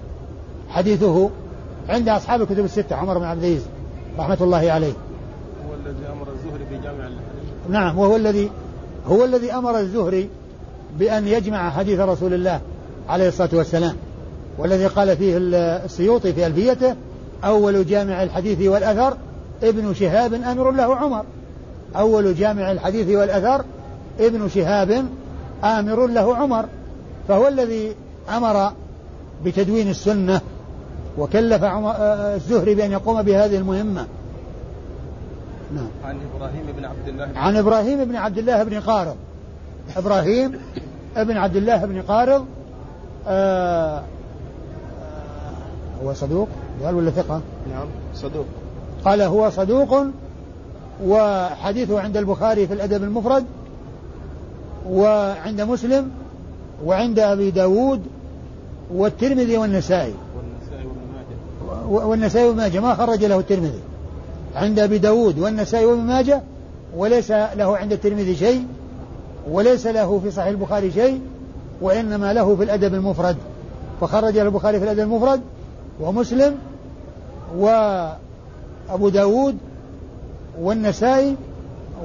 حديثه 0.70 1.30
عند 1.90 2.10
أصحاب 2.10 2.42
الكتب 2.42 2.66
الستة 2.66 2.96
عمر 2.96 3.18
بن 3.18 3.26
عبد 3.26 3.44
العزيز 3.44 3.62
رحمة 4.20 4.38
الله 4.42 4.72
عليه. 4.72 4.94
هو 5.70 5.74
الذي 5.74 6.06
أمر 6.12 6.28
الزهري 6.34 6.78
بجامع 6.78 7.10
نعم 7.70 7.98
وهو 7.98 8.16
الذي 8.16 8.52
هو 9.08 9.26
الذي 9.26 9.54
أمر 9.54 9.80
الزهري 9.80 10.30
بأن 11.00 11.28
يجمع 11.28 11.70
حديث 11.70 12.00
رسول 12.00 12.34
الله 12.34 12.62
عليه 13.10 13.28
الصلاة 13.28 13.50
والسلام. 13.54 13.96
والذي 14.58 14.88
قال 14.88 15.18
فيه 15.18 15.38
السيوطي 15.86 16.34
في 16.34 16.48
ألفيته 16.48 16.96
أول 17.44 17.86
جامع 17.86 18.24
الحديث 18.24 18.68
والأثر 18.68 19.18
ابن 19.64 19.94
شهاب 19.94 20.34
أمر 20.34 20.72
له 20.72 20.96
عمر. 20.96 21.24
أول 21.96 22.36
جامع 22.36 22.72
الحديث 22.72 23.18
والأثر 23.18 23.66
ابن 24.20 24.50
شهاب 24.50 25.06
آمر 25.64 26.08
له 26.08 26.36
عمر. 26.36 26.66
فهو 27.28 27.48
الذي 27.48 27.96
أمر 28.30 28.72
بتدوين 29.46 29.90
السنة 29.90 30.42
وكلف 31.18 31.64
عمر 31.64 31.96
الزهري 32.36 32.76
بأن 32.76 32.92
يقوم 32.92 33.22
بهذه 33.22 33.58
المهمة. 33.58 34.08
نعم. 35.76 35.90
عن 36.06 36.18
إبراهيم 36.36 36.66
بن 36.78 36.86
عبد 36.86 37.08
الله 37.08 37.26
بن 37.26 37.38
عن 37.38 37.56
إبراهيم 37.56 38.06
بن 38.06 38.16
عبد 38.16 38.38
الله 38.38 38.64
بن 38.64 38.80
قارض. 38.80 39.16
إبراهيم 39.98 40.60
بن 41.18 41.38
عبد 41.38 41.56
الله 41.56 41.86
بن 41.86 42.02
قارض 42.02 42.46
آه 43.28 43.98
آه 43.98 44.04
هو 46.04 46.14
صدوق؟ 46.14 46.48
قال 46.86 46.96
ولا 46.96 47.12
ثقة؟ 47.12 47.42
نعم 47.72 47.88
صدوق. 48.16 48.46
قال 49.06 49.22
هو 49.22 49.50
صدوق 49.50 50.06
وحديثه 51.06 52.00
عند 52.00 52.18
البخاري 52.18 52.68
في 52.68 52.74
الأدب 52.74 53.04
المفرد 53.04 53.46
وعند 54.90 55.62
مسلم 55.62 56.12
وعند 56.86 57.20
أبي 57.20 57.52
داود 57.52 58.02
والترمذي 58.94 59.58
والنسائي. 59.58 60.14
والنسائي 61.90 62.46
وابن 62.48 62.58
ماجه. 62.58 62.80
ما 62.80 62.96
خرج 62.96 63.26
له 63.26 63.40
الترمذي. 63.40 63.80
عند 64.56 64.80
أبي 64.80 64.98
داود 64.98 65.40
والنسائي 65.40 65.86
وابن 65.86 66.02
ماجه 66.02 66.42
وليس 66.98 67.32
له 67.32 67.78
عند 67.78 67.94
الترمذي 67.94 68.36
شيء 68.36 68.66
وليس 69.52 69.88
له 69.88 70.20
في 70.20 70.32
صحيح 70.32 70.48
البخاري 70.48 70.92
شيء 70.92 71.22
وإنما 71.82 72.34
له 72.34 72.56
في 72.56 72.64
الأدب 72.64 72.94
المفرد. 72.94 73.38
فخرج 74.02 74.38
البخاري 74.38 74.80
في 74.80 74.86
الأدب 74.86 75.00
المفرد 75.00 75.42
ومسلم 76.00 76.56
وأبو 77.58 79.10
داود 79.10 79.58
والنسائي 80.62 81.36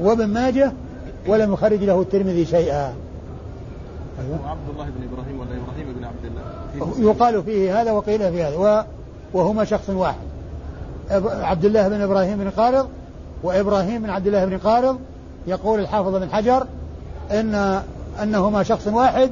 وابن 0.01 0.27
ماجه 0.27 0.73
ولم 1.27 1.53
يخرج 1.53 1.85
له 1.85 2.01
الترمذي 2.01 2.47
شيئا. 2.47 2.95
أيوة. 4.21 4.39
عبد 4.51 4.69
الله 4.73 4.85
بن 4.85 5.09
إبراهيم 5.13 5.41
ولا 5.41 5.51
إبراهيم 5.51 5.95
بن 5.99 6.05
عبد 6.05 6.25
الله. 6.25 7.11
يقال 7.11 7.43
فيه 7.43 7.83
هذا 7.83 7.93
وقيل 7.93 8.33
في 8.33 8.43
هذا. 8.43 8.87
وهما 9.33 9.65
شخص 9.65 9.91
واحد. 9.91 10.27
عبد 11.25 11.65
الله 11.65 11.89
بن 11.89 12.01
إبراهيم 12.01 12.39
بن 12.39 12.51
قارض 12.51 12.89
وإبراهيم 13.43 14.03
بن 14.03 14.11
عبد 14.11 14.27
الله 14.27 14.45
بن 14.45 14.59
قارض. 14.59 14.99
يقول 15.47 15.81
الحافظ 15.81 16.15
بن 16.15 16.31
حجر 16.31 16.67
إن 17.31 17.83
أنهما 18.23 18.63
شخص 18.63 18.87
واحد 18.87 19.31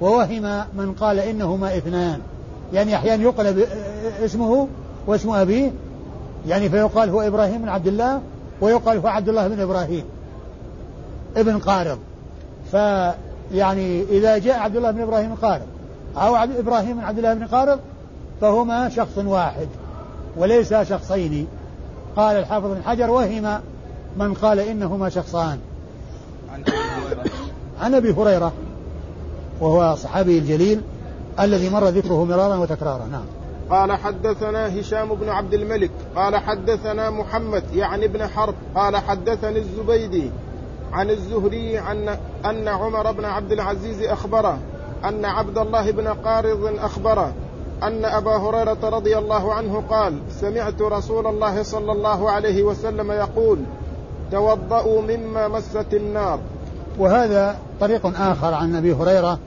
ووهم 0.00 0.64
من 0.76 0.92
قال 1.00 1.18
إنهما 1.18 1.76
اثنان. 1.76 2.20
يعني 2.72 2.96
أحيانا 2.96 3.22
يقلب 3.22 3.66
اسمه 4.24 4.68
واسم 5.06 5.30
أبيه. 5.30 5.72
يعني 6.46 6.68
فيقال 6.68 7.10
هو 7.10 7.20
إبراهيم 7.20 7.62
بن 7.62 7.68
عبد 7.68 7.86
الله 7.86 8.20
ويقال 8.60 8.98
هو 8.98 9.06
عبد 9.06 9.28
الله 9.28 9.48
بن 9.48 9.60
إبراهيم 9.60 10.04
ابن 11.36 11.58
قارض 11.58 11.98
فيعني 12.70 14.02
إذا 14.02 14.38
جاء 14.38 14.58
عبد 14.58 14.76
الله 14.76 14.90
بن 14.90 15.00
إبراهيم 15.00 15.34
قارض 15.34 15.66
أو 16.16 16.34
عبد 16.34 16.56
إبراهيم 16.56 16.96
بن 16.96 17.04
عبد 17.04 17.18
الله 17.18 17.34
بن 17.34 17.46
قارض 17.46 17.80
فهما 18.40 18.88
شخص 18.88 19.18
واحد 19.18 19.68
وليس 20.36 20.74
شخصين. 20.74 21.46
قال 22.16 22.36
الحافظ 22.36 22.66
بن 22.66 22.82
حجر 22.82 23.10
وهم 23.10 23.60
من 24.16 24.34
قال 24.34 24.60
إنهما 24.60 25.08
شخصان. 25.08 25.58
عن 27.80 27.94
أبي 27.94 28.12
هريرة 28.12 28.52
وهو 29.60 29.96
صحابي 29.96 30.38
الجليل. 30.38 30.80
الذي 31.40 31.70
مر 31.70 31.88
ذكره 31.88 32.24
مرارا 32.24 32.56
وتكرارا. 32.56 33.06
نعم. 33.12 33.24
قال 33.70 33.92
حدثنا 33.92 34.80
هشام 34.80 35.14
بن 35.14 35.28
عبد 35.28 35.54
الملك 35.54 35.90
قال 36.16 36.36
حدثنا 36.36 37.10
محمد 37.10 37.62
يعني 37.74 38.04
ابن 38.04 38.26
حرب 38.26 38.54
قال 38.74 38.96
حدثني 38.96 39.58
الزبيدي 39.58 40.30
عن 40.92 41.10
الزهري 41.10 41.78
عن 41.78 42.16
أن 42.44 42.68
عمر 42.68 43.12
بن 43.12 43.24
عبد 43.24 43.52
العزيز 43.52 44.02
أخبره 44.02 44.58
أن 45.04 45.24
عبد 45.24 45.58
الله 45.58 45.90
بن 45.90 46.08
قارض 46.08 46.78
أخبره 46.78 47.32
أن 47.82 48.04
أبا 48.04 48.36
هريرة 48.36 48.78
رضي 48.82 49.18
الله 49.18 49.54
عنه 49.54 49.82
قال 49.90 50.18
سمعت 50.40 50.82
رسول 50.82 51.26
الله 51.26 51.62
صلى 51.62 51.92
الله 51.92 52.30
عليه 52.30 52.62
وسلم 52.62 53.12
يقول 53.12 53.58
توضأوا 54.32 55.02
مما 55.02 55.48
مست 55.48 55.94
النار. 55.94 56.38
وهذا 56.98 57.56
طريق 57.80 58.06
آخر 58.20 58.54
عن 58.54 58.76
أبي 58.76 58.92
هريرة 58.92 59.38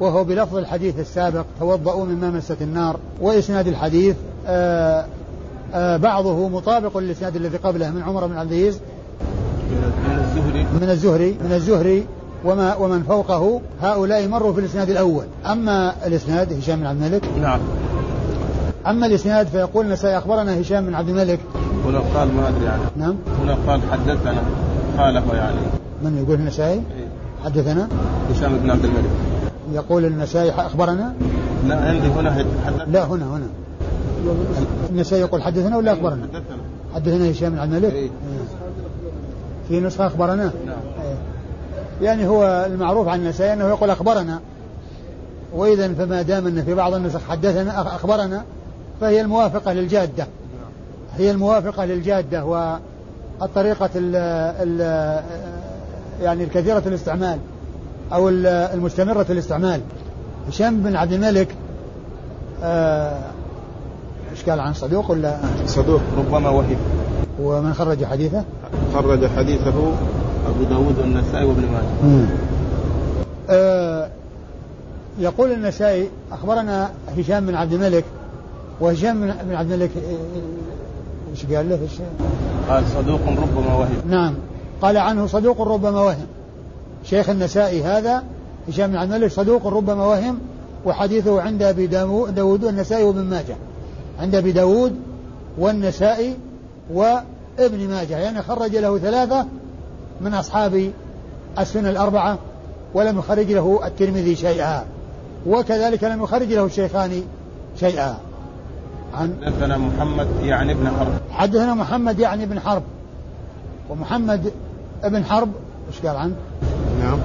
وهو 0.00 0.24
بلفظ 0.24 0.56
الحديث 0.56 0.98
السابق 0.98 1.44
توضأوا 1.60 2.04
مما 2.04 2.30
مست 2.30 2.62
النار. 2.62 2.96
وإسناد 3.20 3.68
الحديث 3.68 4.16
آآ 4.46 5.00
آه، 5.00 5.06
آآ 5.74 5.94
آه، 5.94 5.96
بعضه 5.96 6.48
مطابق 6.48 6.98
للإسناد 6.98 7.36
الذي 7.36 7.56
قبله 7.56 7.90
من 7.90 8.02
عمر 8.02 8.26
بن 8.26 8.36
عبد 8.36 8.52
العزيز. 8.52 8.80
من 9.70 10.18
الزهري. 10.18 10.66
من 10.80 10.90
الزهري 10.90 11.36
من 11.44 11.52
الزهري. 11.52 12.06
وما 12.44 12.76
ومن 12.76 13.02
فوقه 13.02 13.60
هؤلاء 13.82 14.28
مروا 14.28 14.52
في 14.52 14.60
الإسناد 14.60 14.90
الأول. 14.90 15.24
أما 15.46 16.06
الإسناد 16.06 16.52
هشام 16.52 16.80
بن 16.80 16.86
عبد 16.86 17.02
الملك. 17.02 17.24
نعم. 17.40 17.60
أما 18.86 19.06
الإسناد 19.06 19.46
فيقول 19.46 19.86
النسائي 19.86 20.18
أخبرنا 20.18 20.60
هشام 20.60 20.86
بن 20.86 20.94
عبد 20.94 21.08
الملك. 21.08 21.38
هنا 21.86 21.98
قال 21.98 22.34
ما 22.34 22.48
أدري 22.48 22.64
يعني. 22.64 22.82
نعم. 22.96 23.16
هنا 23.42 23.56
قال 23.66 23.80
حدثنا. 23.92 24.42
قاله 24.98 25.34
يعني. 25.34 25.60
من 26.02 26.24
يقول 26.24 26.34
النسائي؟ 26.40 26.74
إيه؟ 26.74 27.08
حدثنا؟ 27.44 27.88
هشام 28.30 28.58
بن 28.58 28.70
عبد 28.70 28.84
الملك. 28.84 29.10
يقول 29.72 30.04
النسائي 30.04 30.50
أخبرنا؟ 30.50 31.14
لا 31.66 31.76
عندي 31.76 32.06
هنا 32.06 32.30
حدثنا 32.30 32.84
لا 32.86 33.04
هنا 33.04 33.36
هنا. 33.36 33.46
النسائي 34.90 35.22
يقول 35.22 35.42
حدثنا 35.42 35.76
ولا 35.76 35.92
أخبرنا؟ 35.92 36.22
حدثنا. 36.22 36.56
حدثنا 36.94 37.30
هشام 37.30 37.50
بن 37.50 37.58
عبد 37.58 37.72
الملك. 37.74 37.92
إيه؟ 37.92 38.10
في 39.68 39.80
نسخة 39.80 40.06
أخبرنا؟ 40.06 40.52
نعم. 40.66 40.76
إيه؟ 41.04 41.16
يعني 42.06 42.26
هو 42.28 42.66
المعروف 42.66 43.08
عن 43.08 43.20
النسائي 43.20 43.52
أنه 43.52 43.68
يقول 43.68 43.90
أخبرنا. 43.90 44.40
وإذا 45.54 45.92
فما 45.92 46.22
دام 46.22 46.46
أن 46.46 46.64
في 46.64 46.74
بعض 46.74 46.94
النسخ 46.94 47.20
حدثنا 47.28 47.80
أخبرنا 47.80 48.44
فهي 49.00 49.20
الموافقة 49.20 49.72
للجادة. 49.72 50.26
هي 51.16 51.30
الموافقة 51.30 51.84
للجادة 51.84 52.44
والطريقة 53.40 53.90
ال 53.96 54.16
ال 54.60 54.80
يعني 56.22 56.44
الكثيرة 56.44 56.82
الاستعمال. 56.86 57.38
أو 58.14 58.28
المستمرة 58.28 59.26
الاستعمال. 59.30 59.80
هشام 60.48 60.82
بن 60.82 60.96
عبد 60.96 61.12
الملك 61.12 61.48
آه، 62.62 63.18
إيش 64.30 64.44
قال 64.44 64.60
عن 64.60 64.74
صدوق 64.74 65.10
ولا؟ 65.10 65.38
صدوق 65.66 66.00
ربما 66.18 66.48
وهم 66.48 66.76
ومن 67.40 67.74
خرج 67.74 68.04
حديثه؟ 68.04 68.44
خرج 68.94 69.26
حديثه 69.26 69.92
أبو 70.46 70.64
داود 70.70 70.98
والنسائي 70.98 71.44
وابن 71.44 71.62
ماجه. 71.62 72.26
آه 73.50 74.08
يقول 75.18 75.52
النسائي 75.52 76.08
أخبرنا 76.32 76.90
هشام 77.18 77.46
بن 77.46 77.54
عبد 77.54 77.72
الملك. 77.72 78.04
وهشام 78.80 79.20
بن 79.20 79.54
عبد 79.54 79.72
الملك 79.72 79.90
إيش 81.30 81.46
قال 81.46 81.68
له 81.68 81.78
قال 82.68 82.84
صدوق 82.86 83.20
ربما 83.28 83.74
وهم 83.74 83.96
نعم. 84.08 84.34
قال 84.82 84.96
عنه 84.96 85.26
صدوق 85.26 85.60
ربما 85.60 86.00
وهم 86.00 86.26
شيخ 87.04 87.30
النسائي 87.30 87.82
هذا 87.82 88.22
هشام 88.68 88.90
بن 88.90 88.96
عبد 88.96 89.12
الملك 89.12 89.30
صدوق 89.30 89.66
ربما 89.66 90.06
وهم 90.06 90.38
وحديثه 90.84 91.42
عند 91.42 91.62
أبي 91.62 91.86
داود 91.86 92.64
والنسائي 92.64 93.04
وابن 93.04 93.24
ماجه. 93.24 93.56
عند 94.20 94.34
أبي 94.34 94.52
داود 94.52 94.96
والنسائي 95.58 96.36
وابن 96.90 97.88
ماجه. 97.88 98.18
يعني 98.18 98.42
خرج 98.42 98.76
له 98.76 98.98
ثلاثة 98.98 99.46
من 100.20 100.34
أصحاب 100.34 100.90
السنن 101.58 101.86
الأربعة 101.86 102.38
ولم 102.94 103.18
يخرج 103.18 103.52
له 103.52 103.80
الترمذي 103.86 104.36
شيئا. 104.36 104.84
وكذلك 105.46 106.04
لم 106.04 106.22
يخرج 106.22 106.52
له 106.52 106.64
الشيخان 106.64 107.22
شيئا. 107.80 108.16
عن 109.14 109.34
حدثنا 109.44 109.78
محمد 109.78 110.28
يعني 110.42 110.72
ابن 110.72 110.88
حرب. 110.88 111.12
حدثنا 111.30 111.74
محمد 111.74 112.18
يعني 112.18 112.44
ابن 112.44 112.60
حرب. 112.60 112.82
ومحمد 113.90 114.52
ابن 115.04 115.24
حرب 115.24 115.48
إيش 115.88 116.06
قال 116.06 116.16
عنه؟ 116.16 116.34
نعم. 117.04 117.18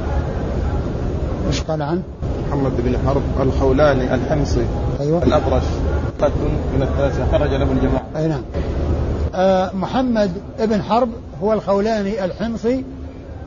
إيش 1.47 1.61
قال 1.61 1.81
عنه؟ 1.81 2.01
محمد 2.47 2.71
بن 2.77 2.97
حرب 3.07 3.21
الخولاني 3.39 4.15
الحمصي 4.15 4.65
أيوه. 4.99 5.23
الأبرش. 5.23 5.63
قد 6.21 6.31
من 6.75 6.81
التاسع 6.81 7.31
خرج 7.31 7.49
له 7.49 7.71
الجماعة. 7.71 8.05
أي 8.15 8.27
نعم. 8.27 8.41
آه 9.35 9.71
محمد 9.73 10.31
ابن 10.59 10.81
حرب 10.81 11.09
هو 11.43 11.53
الخولاني 11.53 12.25
الحمصي 12.25 12.85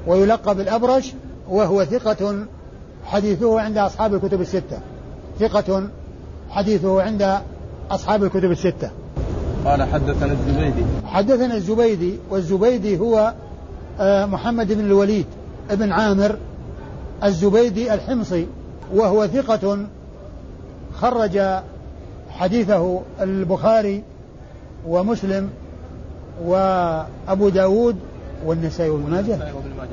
ويلقب 0.07 0.61
الأبرش 0.61 1.13
وهو 1.49 1.85
ثقة 1.85 2.35
حديثه 3.05 3.61
عند 3.61 3.79
أصحاب 3.79 4.15
الكتب 4.15 4.41
الستة. 4.41 4.79
ثقة 5.41 5.89
حديثه 6.51 7.03
عند 7.03 7.39
أصحاب 7.91 8.25
الكتب 8.25 8.51
الستة. 8.51 8.91
قال 9.65 9.83
حدثنا 9.83 10.33
الزبيدي. 10.33 10.85
حدثنا 11.07 11.55
الزبيدي 11.55 12.19
والزبيدي 12.31 12.99
هو 12.99 13.33
آه، 14.01 14.27
محمد 14.27 14.73
بن 14.73 14.81
الوليد. 14.81 15.27
ابن 15.71 15.93
عامر 15.93 16.37
الزبيدي 17.25 17.95
الحمصي 17.95 18.47
وهو 18.95 19.27
ثقة 19.27 19.87
خرج 20.95 21.41
حديثه 22.31 23.01
البخاري 23.21 24.03
ومسلم 24.87 25.51
وأبو 26.45 27.49
داود 27.49 27.97
والنسائي 28.47 28.91
وابن 28.91 29.11
ماجه. 29.11 29.39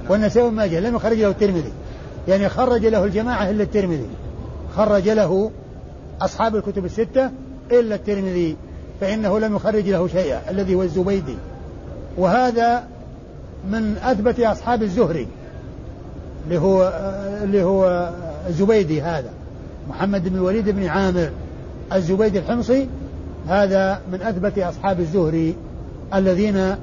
والنسائي 0.10 0.46
وابن 0.46 0.56
ماجه 0.56 0.80
لم 0.80 0.96
يخرج 0.96 1.18
له 1.18 1.30
الترمذي. 1.30 1.72
يعني 2.28 2.50
خرج 2.50 2.86
له 2.86 3.04
الجماعة 3.04 3.50
إلا 3.50 3.64
الترمذي. 3.64 4.10
خرج 4.76 5.10
له 5.10 5.52
أصحاب 6.22 6.56
الكتب 6.56 6.86
الستة 6.86 7.32
إلا 7.72 7.96
الترمذي 7.96 8.56
فإنه 9.02 9.40
لم 9.40 9.56
يخرج 9.56 9.90
له 9.90 10.08
شيئا 10.08 10.42
الذي 10.50 10.76
هو 10.76 10.84
الزبيدي. 10.84 11.38
وهذا 12.18 12.84
من 13.72 13.98
أثبت 14.04 14.40
أصحاب 14.40 14.84
الزهري. 14.84 15.28
اللي 16.46 16.58
هو 16.58 16.94
اللي 17.44 17.64
هو 17.64 18.10
زبيدي 18.50 19.02
هذا 19.02 19.30
محمد 19.90 20.30
بن 20.30 20.36
الوليد 20.36 20.70
بن 20.70 20.86
عامر 20.86 21.30
الزبيدي 21.94 22.40
الحمصي 22.40 22.88
هذا 23.48 24.02
من 24.12 24.22
أثبت 24.22 24.58
أصحاب 24.58 25.00
الزهري 25.00 25.56
الذين 26.14 26.76